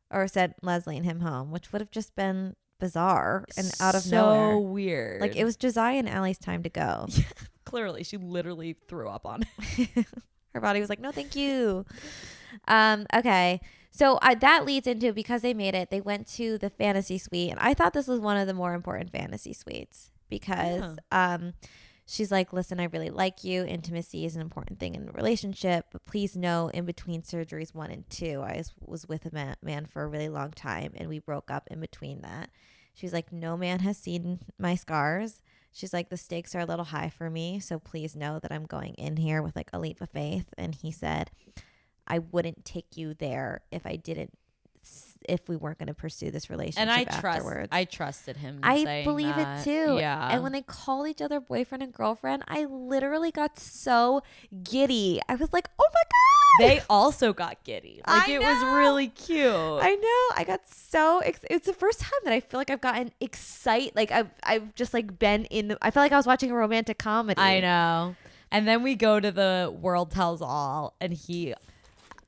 [0.09, 4.01] or sent Leslie and him home, which would have just been bizarre and out of
[4.01, 4.57] so nowhere.
[4.57, 5.21] weird.
[5.21, 7.07] Like it was Josiah and Allie's time to go.
[7.65, 9.43] clearly she literally threw up on.
[10.53, 11.85] Her body was like, no, thank you.
[12.67, 13.61] Um, okay.
[13.91, 17.51] So that leads into because they made it, they went to the fantasy suite.
[17.51, 21.53] And I thought this was one of the more important fantasy suites because um,
[22.05, 23.63] she's like, listen, I really like you.
[23.63, 25.87] Intimacy is an important thing in a relationship.
[25.91, 29.55] But please know, in between surgeries one and two, I was, was with a man,
[29.61, 32.49] man for a really long time and we broke up in between that.
[32.93, 35.41] She's like, no man has seen my scars.
[35.71, 37.59] She's like, the stakes are a little high for me.
[37.59, 40.47] So please know that I'm going in here with like a leap of faith.
[40.57, 41.31] And he said,
[42.09, 44.31] I wouldn't take you there if I didn't,
[45.27, 46.81] if we weren't going to pursue this relationship.
[46.81, 47.45] and I trust.
[47.71, 48.59] I trusted him.
[48.63, 49.59] I believe that.
[49.59, 49.97] it too.
[49.99, 50.29] Yeah.
[50.31, 54.23] And when they called each other boyfriend and girlfriend, I literally got so
[54.63, 55.19] giddy.
[55.29, 56.67] I was like, oh my God.
[56.67, 58.01] they also got giddy.
[58.07, 59.53] Like I it was really cute.
[59.53, 60.35] I know.
[60.35, 63.95] I got so ex- it's the first time that I feel like I've gotten excited.
[63.95, 65.77] Like I've I've just like been in the.
[65.81, 67.39] I feel like I was watching a romantic comedy.
[67.39, 68.15] I know.
[68.51, 71.53] And then we go to the world tells all, and he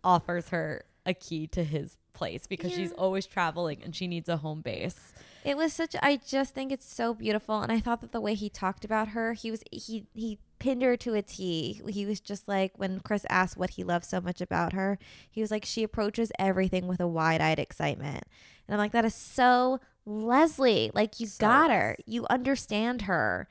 [0.04, 4.38] offers her a key to his place because she's always traveling and she needs a
[4.38, 5.14] home base.
[5.43, 5.95] It was such.
[6.02, 9.10] I just think it's so beautiful, and I thought that the way he talked about
[9.10, 11.82] her, he was he he pinned her to a T.
[11.89, 14.99] He was just like when Chris asked what he loved so much about her,
[15.32, 18.24] he was like she approaches everything with a wide eyed excitement,
[18.68, 20.91] and I'm like that is so Leslie.
[20.93, 23.47] Like you So got her, you understand her.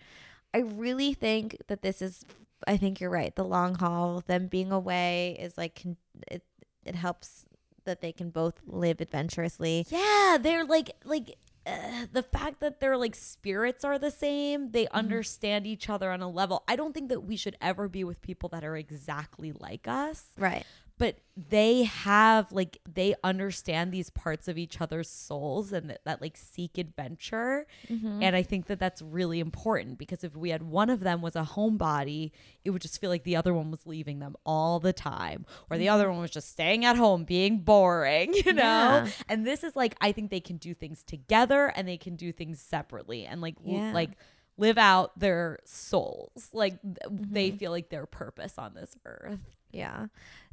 [0.54, 2.24] I really think that this is.
[2.68, 3.34] I think you're right.
[3.34, 5.82] The long haul, them being away, is like
[6.28, 6.42] it.
[6.84, 7.46] It helps
[7.84, 9.86] that they can both live adventurously.
[9.88, 14.88] Yeah, they're like like uh, the fact that their like spirits are the same, they
[14.88, 16.62] understand each other on a level.
[16.66, 20.24] I don't think that we should ever be with people that are exactly like us.
[20.38, 20.64] Right.
[21.00, 21.16] But
[21.48, 26.36] they have like they understand these parts of each other's souls and that, that like
[26.36, 28.22] seek adventure Mm-hmm.
[28.22, 31.34] and i think that that's really important because if we had one of them was
[31.34, 32.30] a homebody
[32.64, 35.78] it would just feel like the other one was leaving them all the time or
[35.78, 39.08] the other one was just staying at home being boring you know Yeah.
[39.28, 42.30] and this is like i think they can do things together and they can do
[42.32, 43.92] things separately and like Yeah.
[43.92, 44.10] like
[44.58, 47.32] live out their souls like Mm-hmm.
[47.32, 49.40] they feel like their purpose on this earth
[49.72, 50.06] Yeah.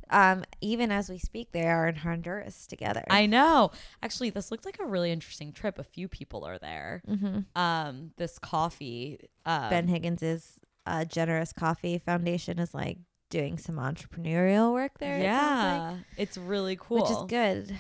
[0.10, 3.04] Um, even as we speak, they are in Honduras together.
[3.10, 3.72] I know.
[4.02, 5.78] Actually, this looked like a really interesting trip.
[5.80, 7.02] A few people are there.
[7.08, 7.46] Mhm.
[7.56, 9.20] Um, this coffee.
[9.46, 12.98] Um, Ben Higgins's uh, generous coffee foundation is like
[13.30, 15.18] doing some entrepreneurial work there.
[15.18, 15.24] it
[15.96, 17.02] like, it's really cool.
[17.02, 17.78] which is good.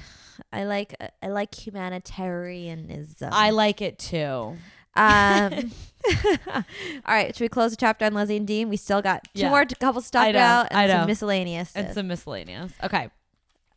[0.51, 3.29] I like I like humanitarianism.
[3.31, 4.57] I like it too.
[4.97, 5.71] Um,
[6.47, 6.63] all
[7.07, 8.69] right, should we close the chapter on Leslie and Dean?
[8.69, 9.49] We still got two Yeah.
[9.49, 11.05] more couple stuff I know, out and I some know.
[11.07, 11.75] miscellaneous.
[11.75, 12.71] And some miscellaneous.
[12.83, 13.03] Okay.
[13.03, 13.09] all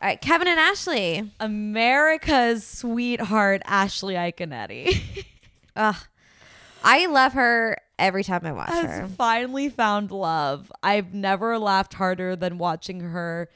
[0.03, 1.31] right, Kevin and Ashley.
[1.41, 5.25] America's sweetheart, Ashley Iaconetti,
[5.77, 5.97] Ugh,
[6.85, 9.03] I love her every time I watch her.
[9.03, 10.71] has finally found love.
[10.83, 13.49] I've never laughed harder than watching her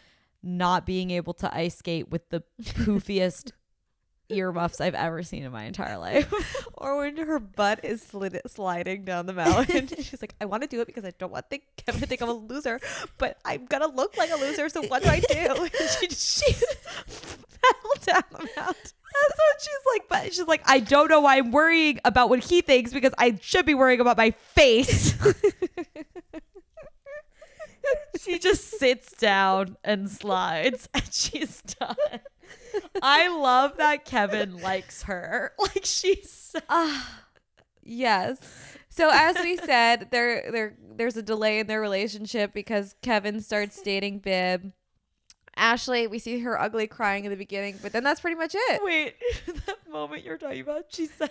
[0.42, 3.52] not being able to ice skate with the poofiest
[4.28, 6.32] earmuffs I've ever seen in my entire life.
[6.76, 10.68] Or when her butt is slid- sliding down the mountain, she's like, "I want to
[10.68, 12.78] do it because I don't want think, Kevin to think I'm a loser,
[13.16, 14.68] but I'm gonna look like a loser.
[14.68, 18.74] So what do I do?" And she just she fell down the mountain.
[19.14, 20.08] That's what she's like.
[20.08, 23.38] But she's like, I don't know why I'm worrying about what he thinks because I
[23.40, 25.14] should be worrying about my face.
[28.20, 31.96] she just sits down and slides and she's done.
[33.02, 35.52] I love that Kevin likes her.
[35.58, 37.20] Like she's so- ah,
[37.82, 38.38] Yes.
[38.88, 43.80] So as we said, there there there's a delay in their relationship because Kevin starts
[43.82, 44.72] dating Bib.
[45.56, 48.80] Ashley, we see her ugly crying in the beginning, but then that's pretty much it.
[48.82, 49.14] Wait,
[49.66, 51.30] that moment you're talking about, she said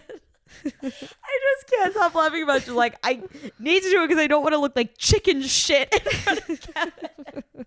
[0.66, 2.74] I just can't stop laughing about you.
[2.74, 3.22] Like, I
[3.60, 6.50] need to do it because I don't want to look like chicken shit in front
[6.50, 7.66] of Kevin.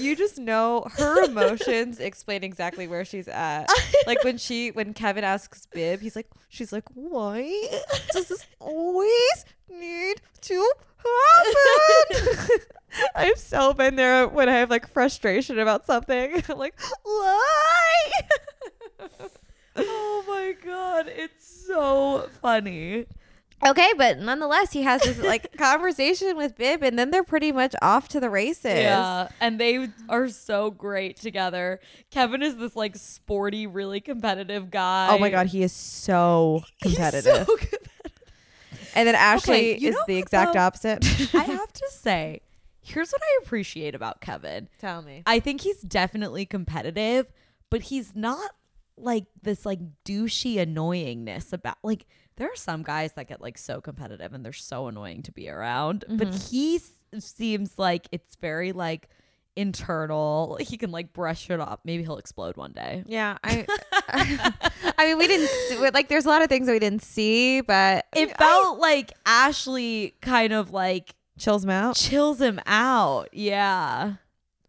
[0.00, 3.68] You just know her emotions explain exactly where she's at.
[4.06, 7.68] Like when she when Kevin asks Bib, he's like she's like, Why
[8.12, 10.72] does this always need to
[11.04, 12.58] happen?
[13.14, 16.42] I've so been there when I have like frustration about something.
[16.48, 18.10] I'm like, why?
[19.76, 23.06] Oh my god, it's so funny.
[23.66, 27.74] Okay, but nonetheless, he has this like conversation with Bib, and then they're pretty much
[27.82, 28.64] off to the races.
[28.74, 31.80] Yeah, and they are so great together.
[32.10, 35.08] Kevin is this like sporty, really competitive guy.
[35.10, 37.46] Oh my god, he is so competitive.
[37.46, 37.78] so good.
[38.94, 40.60] and then Ashley you is the exact though?
[40.60, 41.04] opposite.
[41.34, 42.40] I have to say,
[42.80, 44.68] here's what I appreciate about Kevin.
[44.78, 45.22] Tell me.
[45.26, 47.26] I think he's definitely competitive,
[47.68, 48.52] but he's not
[48.96, 52.06] like this like douchey annoyingness about like
[52.36, 55.48] there are some guys that get like so competitive and they're so annoying to be
[55.48, 56.48] around, but mm-hmm.
[56.50, 59.08] he s- seems like it's very like
[59.56, 60.56] internal.
[60.60, 61.80] He can like brush it off.
[61.84, 63.04] Maybe he'll explode one day.
[63.06, 63.66] Yeah, I.
[64.98, 66.08] I mean, we didn't like.
[66.08, 70.52] There's a lot of things that we didn't see, but It felt like Ashley kind
[70.52, 71.96] of like chills him out.
[71.96, 73.28] chills him out.
[73.32, 74.14] Yeah.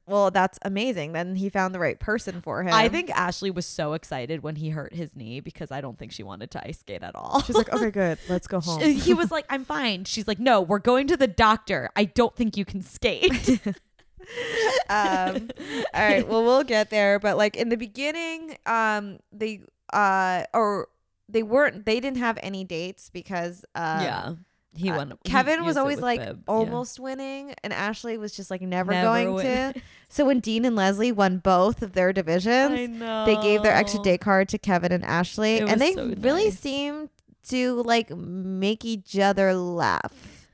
[0.08, 1.14] Well, that's amazing.
[1.14, 2.74] Then he found the right person for him.
[2.74, 6.12] I think Ashley was so excited when he hurt his knee because I don't think
[6.12, 7.42] she wanted to ice skate at all.
[7.44, 8.82] she's like, okay, good, let's go home.
[8.82, 10.06] he was like, I'm fine.
[10.06, 11.90] She's like, no, we're going to the doctor.
[11.96, 13.62] I don't think you can skate.
[14.90, 15.50] um,
[15.94, 17.20] all right, well, we'll get there.
[17.20, 19.62] But like in the beginning, um, they
[19.94, 20.88] uh, or
[21.30, 21.86] they weren't.
[21.86, 24.34] They didn't have any dates because um, yeah.
[24.74, 25.14] He uh, won.
[25.24, 26.44] he Kevin was always like Bib.
[26.48, 26.54] Yeah.
[26.54, 29.74] almost winning, and Ashley was just like never, Never going win.
[29.74, 29.82] to.
[30.10, 34.18] So when Dean and Leslie won both of their divisions, they gave their extra day
[34.18, 36.60] card to Kevin and Ashley, and they so really nice.
[36.60, 37.10] seemed
[37.48, 40.48] to like make each other laugh.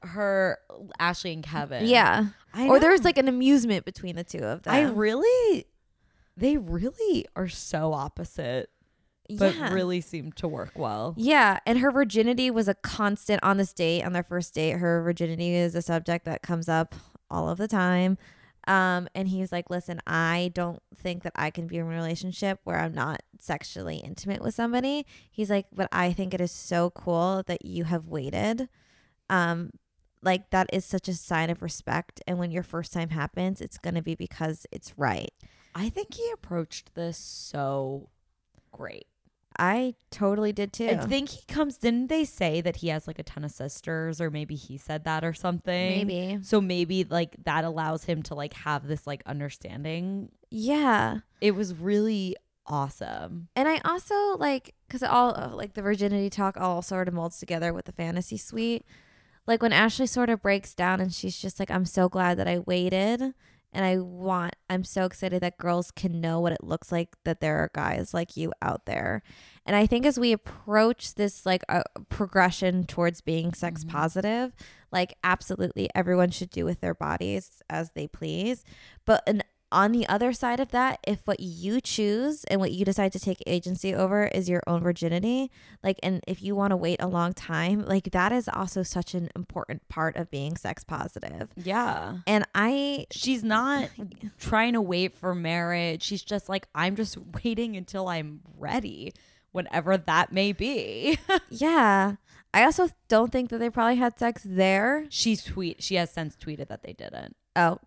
[0.00, 0.58] Her,
[0.98, 1.86] Ashley and Kevin.
[1.86, 2.28] Yeah.
[2.56, 4.74] Or there was like an amusement between the two of them.
[4.74, 5.66] I really,
[6.34, 8.70] they really are so opposite,
[9.30, 9.72] but yeah.
[9.72, 11.14] really seemed to work well.
[11.16, 14.02] Yeah, and her virginity was a constant on this date.
[14.02, 16.94] On their first date, her virginity is a subject that comes up
[17.30, 18.18] all of the time.
[18.66, 22.60] Um, and he's like, "Listen, I don't think that I can be in a relationship
[22.64, 26.90] where I'm not sexually intimate with somebody." He's like, "But I think it is so
[26.90, 28.68] cool that you have waited."
[29.28, 29.70] Um,
[30.22, 32.22] like that is such a sign of respect.
[32.26, 35.32] And when your first time happens, it's gonna be because it's right.
[35.74, 38.08] I think he approached this so
[38.72, 39.06] great.
[39.58, 40.88] I totally did too.
[40.88, 41.78] I think he comes.
[41.78, 45.04] Didn't they say that he has like a ton of sisters, or maybe he said
[45.04, 46.06] that or something?
[46.06, 46.38] Maybe.
[46.42, 50.30] So maybe like that allows him to like have this like understanding.
[50.50, 51.18] Yeah.
[51.40, 52.36] It was really
[52.66, 53.48] awesome.
[53.54, 57.38] And I also like because all uh, like the virginity talk all sort of molds
[57.38, 58.84] together with the fantasy suite.
[59.46, 62.48] Like when Ashley sort of breaks down and she's just like, "I'm so glad that
[62.48, 63.34] I waited,
[63.74, 64.54] and I want.
[64.70, 68.14] I'm so excited that girls can know what it looks like that there are guys
[68.14, 69.22] like you out there."
[69.66, 74.54] And I think as we approach this like uh, progression towards being sex positive,
[74.92, 78.64] like absolutely everyone should do with their bodies as they please.
[79.04, 79.42] But an
[79.72, 83.18] on the other side of that, if what you choose and what you decide to
[83.18, 85.50] take agency over is your own virginity,
[85.82, 89.14] like, and if you want to wait a long time, like, that is also such
[89.14, 91.48] an important part of being sex positive.
[91.56, 92.18] Yeah.
[92.26, 93.90] And I, She's not
[94.38, 96.02] trying to wait for marriage.
[96.02, 99.12] She's just like, I'm just waiting until I'm ready,
[99.52, 101.18] whatever that may be.
[101.50, 102.14] yeah,
[102.52, 105.06] I also don't think that they probably had sex there.
[105.08, 105.82] She's tweet.
[105.82, 107.34] She has since tweeted that they didn't.
[107.56, 107.78] Oh,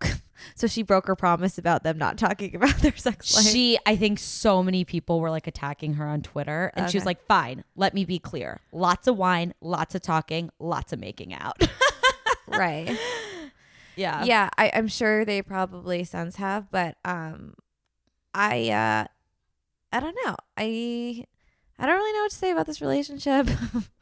[0.54, 3.46] so she broke her promise about them not talking about their sex life.
[3.46, 7.06] She, I think, so many people were like attacking her on Twitter, and she was
[7.06, 8.60] like, "Fine, let me be clear.
[8.72, 11.60] Lots of wine, lots of talking, lots of making out."
[12.48, 12.96] right.
[13.96, 14.24] yeah.
[14.24, 17.54] yeah I, i'm sure they probably since have but um
[18.34, 19.06] i uh
[19.92, 21.24] i don't know i
[21.78, 23.48] i don't really know what to say about this relationship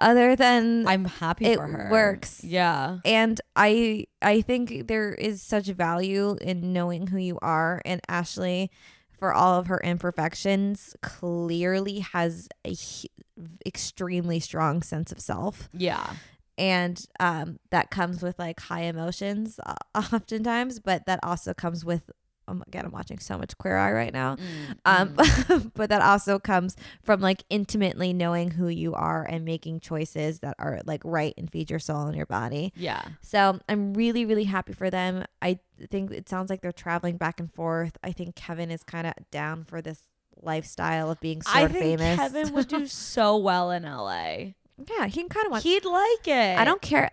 [0.00, 1.88] other than I'm happy It for her.
[1.90, 2.42] works.
[2.44, 2.98] Yeah.
[3.04, 8.70] and i i think there is such value in knowing who you are and ashley
[9.18, 16.14] for all of her imperfections clearly has a hu- extremely strong sense of self Yeah.
[16.58, 22.10] and um, that comes with like high emotions uh, oftentimes but that also comes with
[22.50, 24.36] um, again i'm watching so much queer eye right now
[24.84, 25.14] um,
[25.74, 30.54] but that also comes from like intimately knowing who you are and making choices that
[30.58, 33.02] are like right and feed your soul and your body yeah.
[33.22, 35.58] so i'm really really happy for them i
[35.90, 39.14] think it sounds like they're traveling back and forth i think kevin is kind of
[39.30, 40.02] down for this
[40.42, 44.52] lifestyle of being sort I of think famous Kevin would do so well in LA.
[44.88, 46.58] yeah he can kind of wants He'd like it.
[46.58, 47.10] i don't care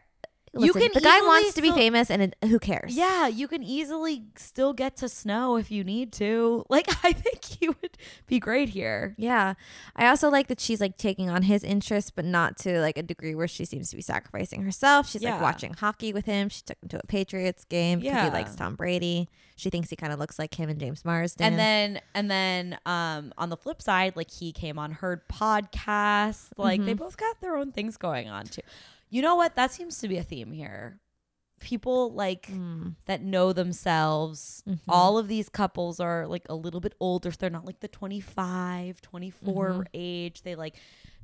[0.66, 3.48] You can the guy wants to be still- famous and it, who cares Yeah, you
[3.48, 6.66] can easily still get to snow if you need to.
[6.70, 7.98] Like, I think he would
[8.28, 9.16] be great here.
[9.18, 9.54] Yeah.
[9.96, 13.04] I also like that she's like taking on his interests, but not to like a
[13.04, 15.10] degree where she seems to be sacrificing herself.
[15.10, 15.34] She's Yeah.
[15.34, 16.50] like watching hockey with him.
[16.50, 18.26] She took him to a Patriots game because Yeah.
[18.26, 19.30] he likes Tom Brady.
[19.56, 21.44] She thinks he kind of looks like him and James Marsden.
[21.48, 26.50] And then, and then, um, on the flip side, like he came on her podcast.
[26.58, 28.62] Like they both got their own things going on too.
[29.10, 29.56] You know what?
[29.56, 31.00] That seems to be a theme here.
[31.60, 32.96] People like Mm.
[33.06, 34.64] that know themselves.
[34.88, 37.32] All of these couples are like a little bit older.
[37.32, 40.44] So they're not like the 25, 24 age.
[40.44, 40.76] They like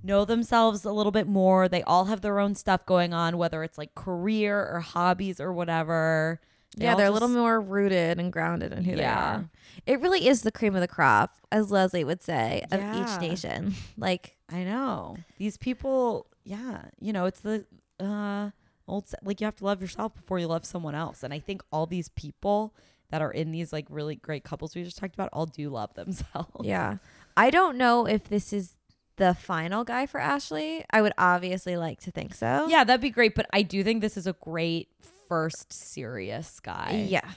[0.01, 1.67] know themselves a little bit more.
[1.69, 5.53] They all have their own stuff going on, whether it's like career or hobbies or
[5.53, 6.41] whatever.
[6.75, 9.45] They yeah, they're a little more rooted and grounded in who they are.
[9.85, 12.91] It really is the cream of the crop, as Leslie would say, of Yeah.
[12.95, 13.75] each nation.
[13.97, 15.17] Like, I know.
[15.37, 17.65] These people, yeah, you know, it's the
[17.99, 18.49] uh
[18.87, 21.23] old like you have to love yourself before you love someone else.
[21.23, 22.73] And I think all these people
[23.11, 25.93] that are in these like really great couples we just talked about all do love
[25.95, 26.65] themselves.
[26.65, 26.97] yeah.
[27.37, 28.73] I don't know if this is
[29.15, 30.83] the final guy for Ashley.
[30.89, 32.67] I would obviously like to think so.
[32.67, 34.89] Yeah, that'd be great, but I do think this is a great
[35.27, 37.07] first serious guy.
[37.09, 37.29] Yeah.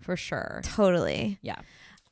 [0.00, 0.60] For sure.
[0.64, 1.38] Totally.
[1.42, 1.58] Yeah.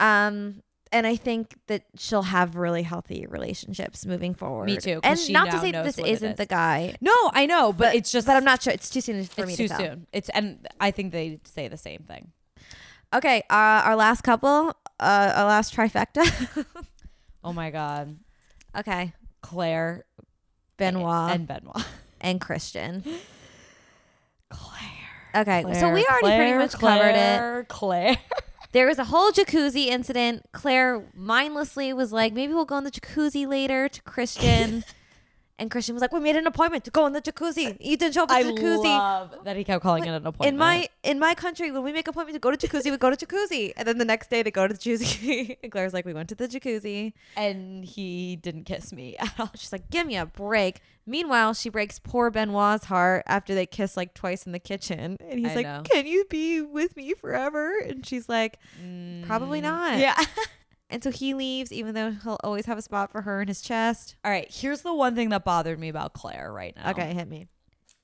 [0.00, 0.62] Um,
[0.92, 4.66] and I think that she'll have really healthy relationships moving forward.
[4.66, 5.00] Me too.
[5.02, 6.36] And not to say that this isn't is.
[6.36, 8.72] the guy, No, I know, but, it's just but I'm not sure.
[8.72, 9.78] It's too soon for me it's to too tell.
[9.78, 10.06] soon.
[10.12, 12.32] It's and I think they say the same thing.
[13.14, 14.68] Okay, uh, our last couple,
[15.00, 16.24] uh, our last trifecta.
[17.44, 18.18] Oh my god.
[18.78, 20.04] okay, Clare
[20.76, 21.84] Benoit and, and Benoit.
[22.20, 23.02] And Christian.
[24.48, 24.78] Clare.
[25.34, 27.38] Okay, so we already pretty much covered it.
[27.38, 28.16] Clare, Clare.
[28.72, 30.46] There was a whole jacuzzi incident.
[30.52, 34.84] Clare mindlessly was like, maybe we'll go in the jacuzzi later to Christian.
[35.62, 37.78] and Christian was like, we made an appointment to go in the jacuzzi.
[37.78, 38.82] Didn't show up I at the jacuzzi.
[38.84, 40.48] love that he kept calling it an appointment.
[40.48, 43.14] in my in my country, when we make appointment to go to jacuzzi, we go
[43.14, 45.56] to jacuzzi, and then the next day they go to the jacuzzi.
[45.62, 47.12] and Clare's like, we went to the jacuzzi.
[47.36, 49.50] and he didn't kiss me at all.
[49.54, 50.80] She's like, give me a break.
[51.06, 55.38] Meanwhile, she breaks poor Benoit's heart after they kiss like twice in the kitchen, and
[55.38, 55.82] he's I like, know.
[55.84, 57.78] can you be with me forever?
[57.78, 58.58] And she's like,
[59.26, 59.98] probably mm, not.
[59.98, 60.20] Yeah.
[60.92, 63.62] And so he leaves, even though he'll always have a spot for her in his
[63.62, 64.14] chest.
[64.22, 64.46] All right.
[64.50, 66.90] Here's the one thing that bothered me about Clare right now.
[66.90, 67.48] Okay, hit me.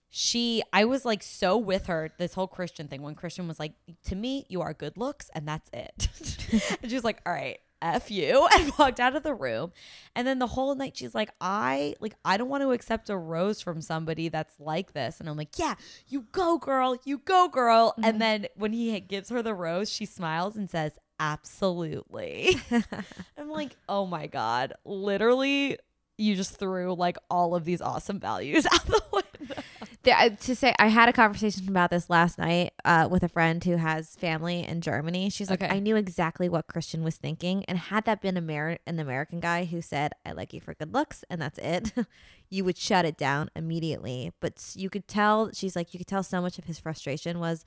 [0.08, 3.72] She, I was like so with her this whole Christian thing when Christian was like,
[4.06, 6.08] to me, you are good looks and that's it.
[6.82, 7.58] and she was like, all right.
[7.80, 9.70] F you and walked out of the room.
[10.16, 13.16] And then the whole night she's like, I like I don't want to accept a
[13.16, 15.20] rose from somebody that's like this.
[15.20, 15.74] And I'm like, Yeah,
[16.08, 17.94] you go, girl, you go, girl.
[17.98, 18.18] And mm-hmm.
[18.18, 22.56] then when he gives her the rose, she smiles and says, Absolutely.
[23.38, 24.74] I'm like, oh my God.
[24.84, 25.78] Literally,
[26.16, 29.62] you just threw like all of these awesome values out the window.
[30.02, 33.28] There, I- to say, I had a conversation about this last night uh, with a
[33.28, 35.28] friend who has family in Germany.
[35.30, 35.74] She's like, Okay.
[35.74, 39.64] I knew exactly what Christian was thinking, and had that been Amer- an American guy
[39.64, 41.92] who said, "I like you for good looks," and that's it,
[42.48, 44.32] you would shut it down immediately.
[44.40, 47.64] But you could tell, she's like, you could tell so much of his frustration was,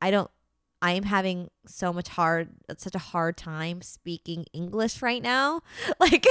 [0.00, 0.30] I don't.
[0.84, 5.62] I am having so much hard, such a hard time speaking English right now.
[6.00, 6.26] Like,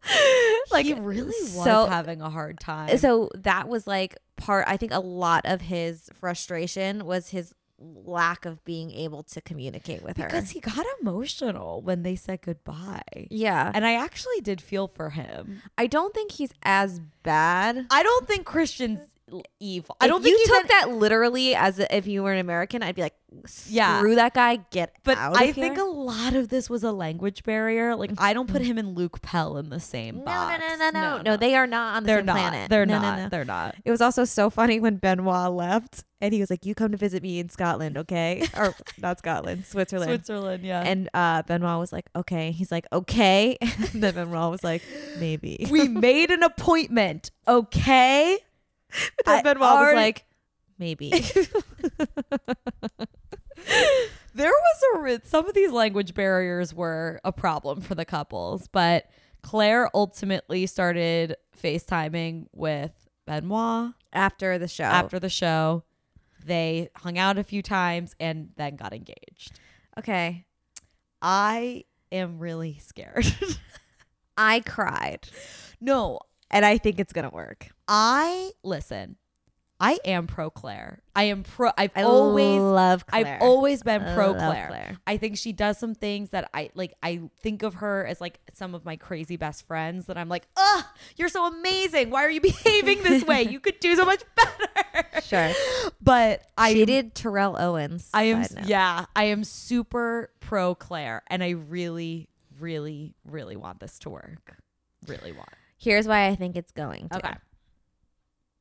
[0.70, 2.96] like he really was so- having a hard time.
[2.98, 8.46] so that was like part i think a lot of his frustration was his lack
[8.46, 13.02] of being able to communicate with her because he got emotional when they said goodbye.
[13.30, 15.60] yeah And I actually did feel for him.
[15.76, 19.00] i don't think he's as bad I don't think Christian's
[19.60, 19.96] evil.
[20.00, 22.32] I If don't you think he's took an- that literally as a, if you were
[22.32, 24.14] an american i'd be like screw Yeah.
[24.14, 27.42] that guy get But out I of think a lot of this was a language
[27.42, 27.94] barrier.
[27.96, 30.62] Like I don't put him and Luke Pell in the same no, box.
[30.66, 32.36] no, no, no, no, no, They are not on the They're same not.
[32.36, 32.70] planet.
[32.70, 33.16] They're No, not.
[33.16, 33.28] no, no.
[33.28, 33.74] They're not.
[33.84, 36.96] It was also so funny when Benoit left and he was like, You come to
[36.96, 38.46] visit me in Scotland, okay?
[38.56, 40.08] or not Scotland, Switzerland.
[40.10, 40.80] Switzerland, yeah.
[40.82, 42.52] And uh, Benoit was like, Okay.
[42.52, 43.58] He's like, Okay.
[43.60, 44.82] And then Benoit was like,
[45.18, 45.66] Maybe.
[45.70, 48.38] we made an appointment, okay?
[49.24, 50.24] then I Benoit was like,
[50.78, 51.10] Maybe.
[54.34, 59.06] there was a some of these language barriers were a problem for the couples, but
[59.42, 62.92] Clare ultimately started FaceTiming with
[63.26, 64.84] Benoit After the show.
[64.84, 65.84] after the show.
[66.44, 69.58] They hung out a few times and then got engaged.
[69.98, 70.44] okay.
[71.22, 73.26] I am really scared.
[74.36, 75.26] I cried.
[75.80, 76.20] no,
[76.50, 77.68] And I think it's going to work.
[77.88, 79.16] I listen.
[79.78, 81.02] I am pro Clare.
[81.14, 81.70] I am pro.
[81.76, 83.36] I've I always love Clare.
[83.36, 84.68] I've always been pro Clare.
[84.68, 84.96] Clare.
[85.06, 86.94] I think she does some things that I like.
[87.02, 90.48] I think of her as like some of my crazy best friends that I'm like,
[90.56, 90.84] ugh,
[91.16, 92.08] you're so amazing.
[92.08, 93.42] Why are you behaving this way?
[93.42, 95.20] You could do so much better.
[95.20, 95.52] Sure.
[96.00, 98.08] But I she am, did Terrell Owens.
[98.14, 98.64] I am, note.
[98.64, 104.56] yeah, I am super pro Clare, and I really, really, really want this to work.
[105.06, 105.50] Really want.
[105.76, 107.16] Here's why I think it's going to.
[107.18, 107.34] Okay.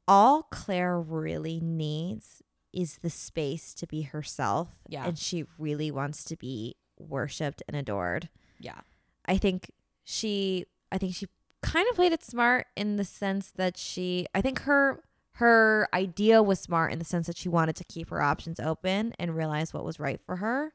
[0.08, 2.42] all Clare really needs
[2.74, 4.80] is the space to be herself.
[4.88, 5.06] Yeah.
[5.08, 8.30] And she really wants to be worshipped and adored.
[8.60, 8.82] Yeah.
[9.26, 9.72] I think
[10.04, 11.28] she I think she
[11.62, 15.02] kind of played it smart in the sense that she I think her
[15.34, 19.14] her idea was smart in the sense that she wanted to keep her options open
[19.20, 20.74] and realize what was right for her.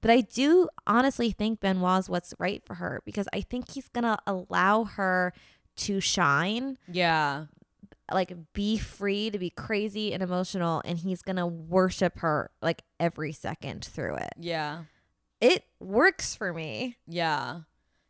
[0.00, 4.18] But I do honestly think Benoit's what's right for her because I think he's gonna
[4.26, 5.32] allow her
[5.76, 7.46] to shine Yeah.
[8.12, 13.32] like be free to be crazy and emotional and he's gonna worship her like every
[13.32, 14.84] second through it Yeah.
[15.40, 17.60] it works for me Yeah.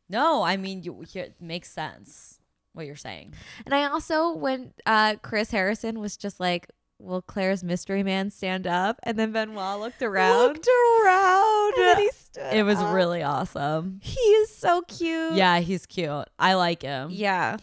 [0.09, 2.39] No, I mean, you, it makes sense
[2.73, 3.33] what you're saying.
[3.65, 6.69] and i also when uh chris harrison was just like
[6.99, 10.69] will clare's mystery man stand up and then benoit looked around Looked
[11.05, 11.75] around.
[11.77, 12.95] and then he stood It was up.
[12.95, 14.01] really awesome.
[14.03, 16.27] he is so cute Yeah, he's cute.
[16.39, 17.09] I like him.
[17.11, 17.59] yeah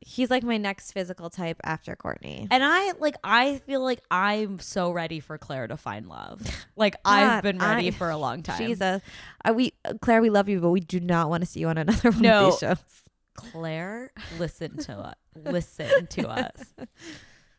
[0.00, 4.60] he's like my next physical type after courtney And I like I feel like I'm
[4.60, 6.40] so ready for Clare to find love.
[6.78, 8.58] Like I've been ready I- for a long time.
[8.58, 9.00] Jesus,
[9.44, 9.72] uh, we
[10.02, 12.20] Clare, we love you, but we do not want to see you on another one
[12.22, 12.46] No.
[12.48, 12.76] of these shows.
[13.34, 15.14] Clare, listen to us.
[15.34, 16.74] Listen to us.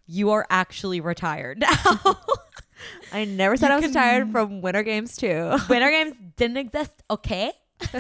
[0.08, 2.18] You are actually retired now.
[3.12, 5.58] I never said You I was can- tired from Winter Games too.
[5.70, 7.52] Winter Games didn't exist, okay?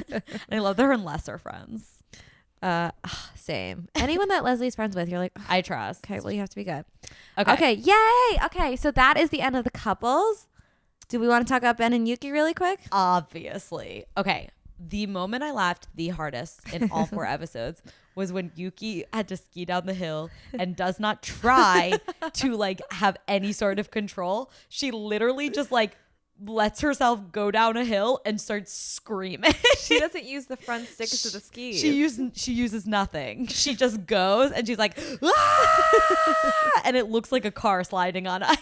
[0.51, 1.85] I love that her and Les are friends.
[2.61, 2.91] Uh,
[3.35, 3.87] same.
[3.95, 6.03] Anyone that Leslie's friends with, you're like, "Ugh, I trust.
[6.05, 6.85] okay, well, you have to be good.
[7.37, 7.53] Okay.
[7.53, 8.39] Okay, yay.
[8.45, 10.47] Okay, so that is the end of the couples.
[11.07, 12.79] Do we want to talk about Ben and Yuki really quick?
[12.91, 14.05] Obviously.
[14.17, 14.49] Okay.
[14.79, 17.81] The moment I laughed the hardest in all four episodes
[18.15, 21.99] was when Yuki had to ski down the hill and does not try
[22.33, 24.51] to like have any sort of control.
[24.69, 25.97] She literally just like
[26.45, 29.53] lets herself go down a hill and starts screaming.
[29.79, 31.79] She doesn't use the front sticks to the skis.
[31.79, 33.47] She uses she uses nothing.
[33.47, 38.43] She just goes and she's like, "Ah!" and it looks like a car sliding on
[38.43, 38.57] ice.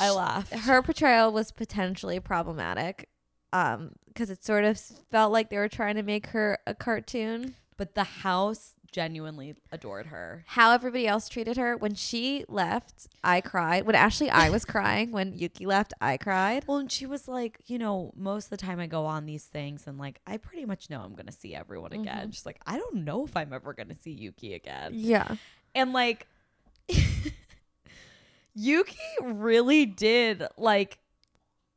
[0.00, 0.52] I laughed.
[0.52, 3.08] Her portrayal was potentially problematic
[3.52, 4.78] um, because it sort of
[5.10, 7.54] felt like they were trying to make her a cartoon.
[7.76, 10.44] But the house genuinely adored her.
[10.46, 11.76] how everybody else treated her.
[11.76, 13.84] When she left, I cried.
[13.86, 15.10] When actually I was crying.
[15.10, 16.64] When Yuki left, I cried.
[16.68, 19.44] Well, and she was like, you know, most of the time I go on these
[19.46, 22.30] things and like I pretty much know I'm gonna see everyone again.
[22.30, 24.92] She's like, I don't know if I'm ever gonna see Yuki again.
[24.94, 25.34] Yeah.
[25.74, 26.28] And like
[28.54, 30.98] Yuki really did like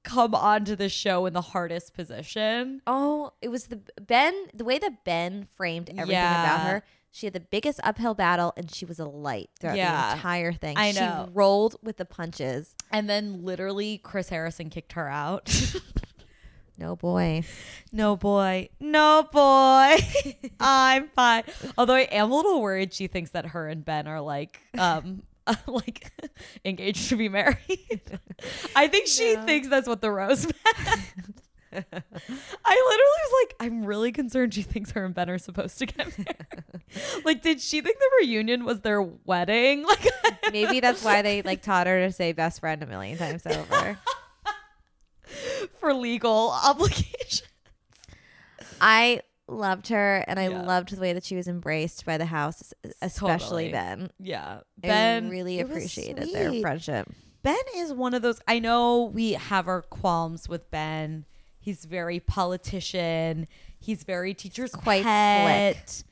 [0.03, 2.81] come onto the show in the hardest position.
[2.87, 6.83] Oh, it was the Ben, the way that Ben framed everything about her.
[7.11, 10.09] She had the biggest uphill battle and she was a light throughout Yeah.
[10.09, 10.77] the entire thing.
[10.77, 11.29] I She know.
[11.33, 12.75] rolled with the punches.
[12.91, 15.49] And then literally Chris Harrison kicked her out.
[16.79, 17.41] No boy.
[17.91, 18.69] no boy.
[18.79, 19.95] No boy.
[20.59, 21.41] I'm fine.
[21.75, 25.23] Although I am a little worried she thinks that her and Ben are like um
[25.68, 26.11] like
[26.65, 27.57] engaged to be married.
[28.76, 29.45] I think she Yeah.
[29.45, 31.41] thinks that's what the rose meant.
[31.74, 32.02] I literally
[32.65, 37.26] was like, I'm really concerned she thinks her and Ben are supposed to get married.
[37.26, 39.84] like, did she think the reunion was their wedding?
[39.86, 40.07] Like,
[40.52, 43.98] Maybe that's why they like taught her to say best friend a million times over.
[45.80, 47.48] for legal obligation.
[48.80, 50.61] I loved her and I Yeah.
[50.61, 53.72] loved the way that she was embraced by the house, especially Totally.
[53.72, 54.10] Ben.
[54.19, 54.60] Yeah.
[54.78, 57.10] Ben really appreciated their friendship.
[57.44, 58.41] Ben is one of those.
[58.48, 61.26] I know we have our qualms with Ben.
[61.60, 63.48] He's very politician.
[63.80, 66.03] He's very teacher's quite pet.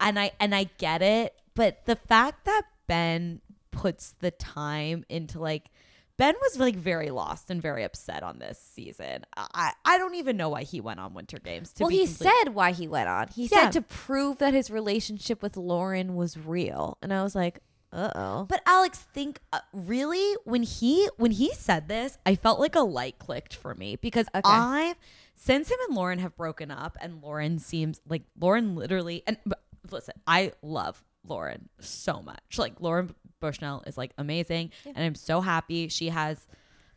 [0.00, 3.40] And I and I get it, but the fact that Ben
[3.72, 5.70] puts the time into like
[6.18, 9.24] Ben was like very lost and very upset on this season.
[9.36, 11.72] I I don't even know why he went on Winter Games.
[11.74, 13.28] To well, he complete- said why he went on.
[13.28, 13.62] He Yeah.
[13.64, 16.98] said to prove that his relationship with Lauren was real.
[17.02, 17.60] And I was like,
[17.92, 18.44] uh oh.
[18.48, 22.80] But Alex, think uh, really when he when he said this, I felt like a
[22.80, 24.42] light clicked for me because Okay.
[24.44, 24.94] I
[25.34, 29.62] since him and Lauren have broken up, and Lauren seems like Lauren literally and but
[29.90, 32.58] listen, I love Lauren so much.
[32.58, 36.46] Like Lauren Bushnell is like amazing, and I'm so happy she has,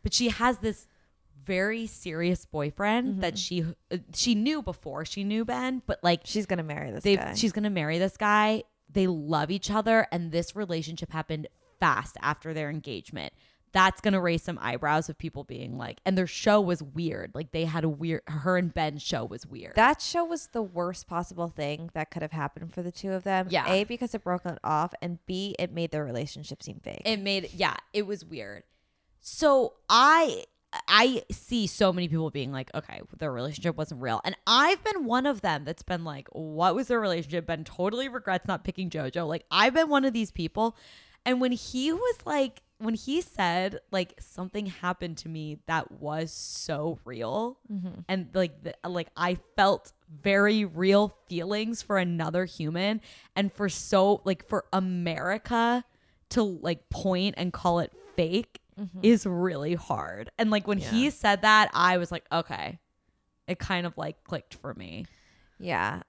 [0.02, 0.86] but she has this
[1.44, 6.46] very serious boyfriend that she uh, she knew before she knew Ben, but like She's
[6.46, 7.34] gonna marry this guy.
[7.34, 8.62] she's gonna marry this guy.
[8.90, 11.48] They love each other, and this relationship happened
[11.80, 13.32] fast after their engagement.
[13.72, 17.32] That's gonna raise some eyebrows of people being like, and their show was weird.
[17.34, 18.22] Like they had a weird.
[18.26, 19.74] Her and Ben's show was weird.
[19.76, 23.24] that show was the worst possible thing that could have happened for the two of
[23.24, 23.48] them.
[23.50, 23.70] Yeah.
[23.70, 27.02] A, because it broke it off, and B, it made their relationship seem fake.
[27.04, 28.64] it made yeah, it was weird.
[29.20, 30.44] So I
[30.88, 34.20] I see so many people being like, okay, their relationship wasn't real.
[34.24, 37.46] And I've been one of them that's been like, what was their relationship?
[37.46, 39.26] Ben totally regrets not picking JoJo.
[39.26, 40.76] Like, I've been one of these people.
[41.24, 46.32] And when he was like, when he said, like, something happened to me that was
[46.32, 48.00] so real, mm-hmm.
[48.08, 49.92] and like, the, like, I felt
[50.22, 53.00] very real feelings for another human,
[53.34, 55.84] and for so, like, for America
[56.32, 59.00] to like point and call it fake mm-hmm.
[59.02, 60.30] is really hard.
[60.38, 62.78] And like when he said that, I was like, okay.
[63.46, 65.04] It kind of like clicked for me.
[65.58, 66.02] Yeah.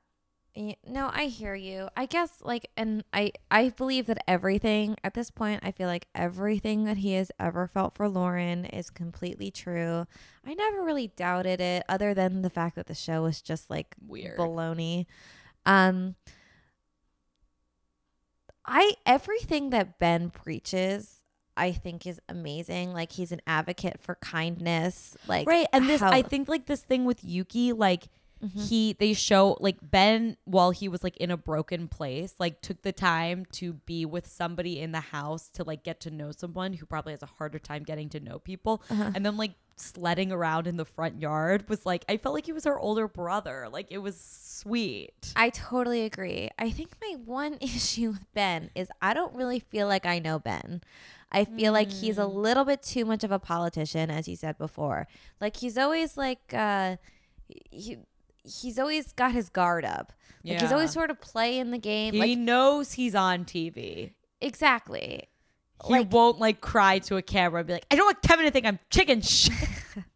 [0.55, 1.89] No, I hear you.
[1.97, 6.07] I guess like and I I believe that everything at this point I feel like
[6.13, 10.05] everything that he has ever felt for Lauren is completely true.
[10.45, 13.95] I never really doubted it other than the fact that the show was just like
[14.05, 14.37] Weird.
[14.37, 15.07] baloney.
[15.65, 16.15] Um
[18.65, 21.17] I everything that Ben preaches
[21.57, 22.93] I think is amazing.
[22.93, 25.15] Like he's an advocate for kindness.
[25.27, 25.67] Like right.
[25.73, 28.05] And this how- I think like this thing with Yuki, like
[28.43, 28.67] Mhm.
[28.67, 32.81] he they show like Ben while he was like in a broken place, like took
[32.81, 36.73] the time to be with somebody in the house to like get to know someone
[36.73, 38.83] who probably has a harder time getting to know people.
[38.89, 39.11] Uh-huh.
[39.15, 42.51] And then like sledding around in the front yard was like I felt like he
[42.51, 43.69] was her older brother.
[43.71, 45.33] Like it was sweet.
[45.35, 46.49] I totally agree.
[46.59, 50.37] I think my one issue with Ben is I don't really feel like I know
[50.39, 50.81] Ben.
[51.31, 54.57] I feel like he's a little bit too much of a politician, as you said
[54.59, 55.07] before.
[55.41, 56.97] Like he's always like uh
[57.71, 57.97] he
[58.43, 60.13] he's always got his guard up.
[60.45, 62.13] Like he's always sort of playing the game.
[62.13, 64.11] He like knows he's on TV.
[64.41, 65.29] exactly.
[65.85, 68.45] He Like- won't like cry to a camera and be like, I don't want Kevin
[68.45, 69.53] to think I'm chicken shit.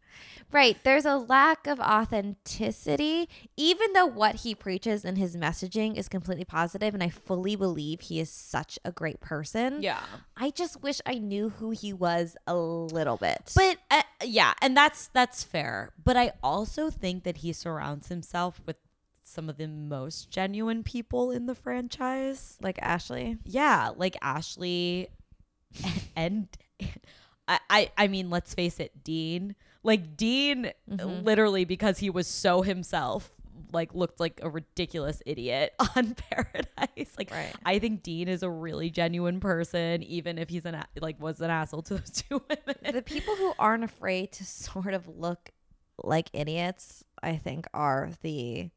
[0.50, 0.76] Right.
[0.82, 6.44] There's a lack of authenticity, even though what he preaches and his messaging is completely
[6.44, 9.82] positive, and I fully believe he is such a great person.
[9.82, 10.00] yeah.
[10.36, 13.52] I just wish I knew who he was a little bit.
[13.54, 15.92] But uh, yeah, and that's that's fair.
[16.02, 18.76] But I also think that he surrounds himself with
[19.24, 22.56] some of the most genuine people in the franchise.
[22.62, 23.36] like Ashley.
[23.44, 25.08] Yeah, like Ashley
[26.16, 26.48] and
[27.48, 29.54] I I, I mean, let's face it, Dean.
[29.82, 31.24] Like Dean Mm-hmm.
[31.24, 33.30] literally because he was so himself
[33.72, 37.12] like looked like a ridiculous idiot on Paradise.
[37.18, 37.52] Like Right.
[37.66, 41.40] I think Dean is a really genuine person even if he's an a- like was
[41.40, 42.94] an asshole to those two women.
[42.94, 45.50] The people who aren't afraid to sort of look
[46.02, 48.70] like idiots, I think, are the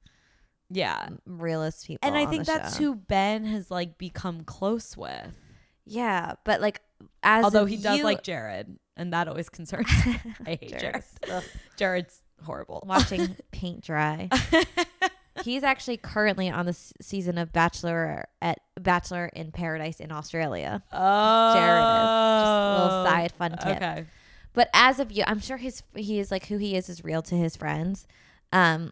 [0.69, 1.09] Yeah.
[1.25, 2.07] realist people.
[2.07, 2.83] And I think that's show.
[2.83, 5.37] who Ben has like become close with.
[5.85, 6.81] Yeah, but like
[7.23, 10.19] as Although he does view- like Jared, and that always concerns me.
[10.45, 10.81] I hate Jared.
[11.25, 11.47] Jared's-
[11.77, 12.83] Jared's horrible.
[12.87, 14.29] watching paint dry.
[15.43, 20.83] He's actually currently on the s- season of Bachelor at Bachelor in Paradise in Australia.
[20.91, 22.41] Oh, Jared is.
[22.41, 23.77] Just a little side fun tip.
[23.81, 24.05] Okay.
[24.53, 27.21] But as of you, I'm sure his he is like who he is is real
[27.23, 28.05] to his friends.
[28.51, 28.91] Um,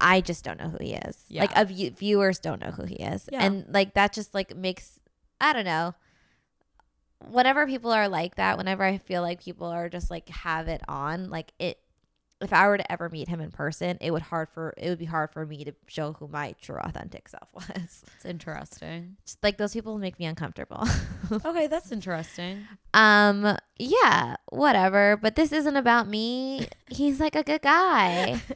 [0.00, 1.24] I just don't know who he is.
[1.28, 1.42] Yeah.
[1.42, 3.42] Like of you, viewers don't know who he is, Yeah.
[3.44, 5.00] and like that just like makes
[5.40, 5.94] I don't know.
[7.28, 10.82] Whenever people are like that, whenever I feel like people are just like have it
[10.88, 11.78] on, like it
[12.40, 14.98] if I were to ever meet him in person, it would hard for it would
[14.98, 18.02] be hard for me to show who my true authentic self was.
[18.16, 19.16] It's interesting.
[19.24, 20.86] Just, like those people make me uncomfortable.
[21.44, 22.66] okay, that's interesting.
[22.94, 26.68] um yeah, whatever, but this isn't about me.
[26.88, 28.40] He's like a good guy.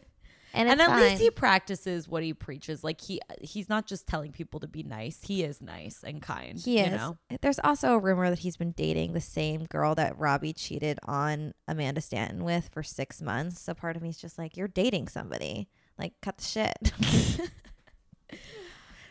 [0.54, 2.84] And, And, at least he practices what he preaches.
[2.84, 5.20] Like he he's not just telling people to be nice.
[5.22, 6.58] He is nice and kind.
[6.58, 6.92] He you is.
[6.92, 7.18] know?
[7.42, 11.54] There's also a rumor that he's been dating the same girl that Robbie cheated on
[11.66, 13.60] Amanda Stanton with for six months.
[13.60, 15.68] So part of me is just like, you're dating somebody.
[15.98, 16.92] Like, cut the shit.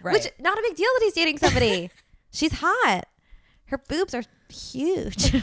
[0.03, 0.14] Right.
[0.14, 1.90] Which not a big deal that he's dating somebody.
[2.32, 3.06] She's hot.
[3.68, 5.34] Her boobs are huge.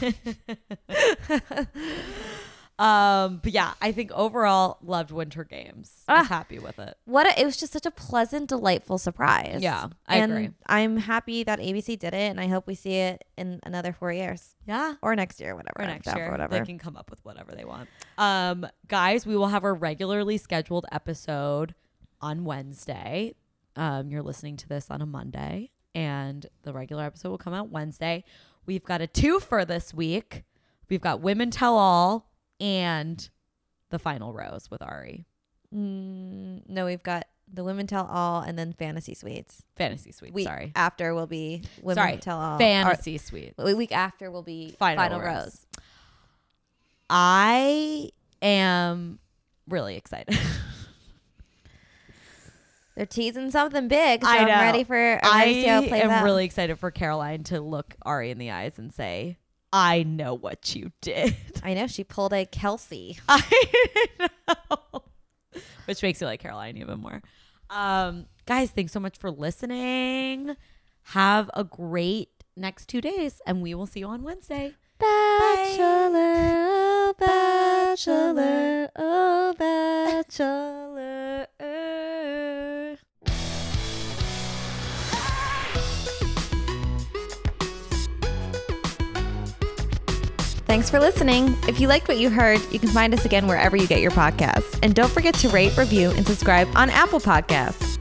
[2.80, 6.02] um, but yeah, I think overall loved Winter Games.
[6.08, 6.34] I was Ah.
[6.34, 6.96] happy with it.
[7.04, 9.58] what a, it was just such a pleasant, delightful surprise.
[9.60, 10.50] Yeah, I and agree.
[10.66, 14.12] I'm happy that ABC did it, and I hope we see it in another four
[14.12, 14.94] years Yeah.
[15.02, 15.74] or next year, whatever.
[15.78, 16.58] Or next year, for whatever.
[16.58, 17.88] they can come up with whatever they want.
[18.16, 21.74] Um, guys, we will have a regularly scheduled episode
[22.22, 23.34] on Wednesday.
[23.76, 27.68] Um, you're listening to this on a Monday, and the regular episode will come out
[27.70, 28.24] Wednesday.
[28.64, 30.44] We've got a two for this week.
[30.88, 32.29] We've got Women Tell All
[32.60, 33.28] and
[33.90, 35.26] the final rose with Arie.
[35.74, 39.62] Mm, no, we've got the Women Tell All and then Fantasy Suites.
[39.76, 40.34] Fantasy Suites.
[40.34, 40.72] Week sorry.
[40.74, 42.16] after will be Women Sorry.
[42.18, 42.58] Tell All.
[42.58, 43.54] Fantasy Suite.
[43.58, 45.36] Or, week after will be Final Final, Rose.
[45.36, 45.66] Rose.
[47.08, 48.10] I
[48.40, 49.18] am
[49.68, 50.38] really excited.
[52.96, 54.60] They're teasing something big, so I I'm know.
[54.60, 55.18] ready for.
[55.22, 58.30] I'm ready to see how it plays am really excited for Caroline to look Arie
[58.30, 59.38] in the eyes and say,
[59.72, 61.36] I know what you did.
[61.62, 63.18] I know she pulled a Kelsey.
[63.28, 63.42] I
[64.18, 65.02] know.
[65.84, 67.22] Which makes me like Caroline even more.
[67.68, 70.56] Um, guys, thanks so much for listening.
[71.02, 74.74] Have a great next two days, and we will see you on Wednesday.
[74.98, 76.18] Bachelor,
[76.68, 80.89] oh bachelor, oh bachelor.
[90.70, 91.56] Thanks for listening.
[91.66, 94.12] If you liked what you heard, you can find us again wherever you get your
[94.12, 94.78] podcasts.
[94.84, 97.98] And don't forget to rate, review, and subscribe on Apple Podcasts.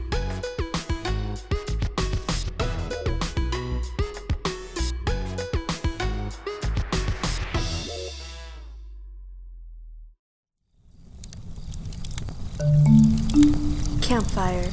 [14.00, 14.70] Campfire.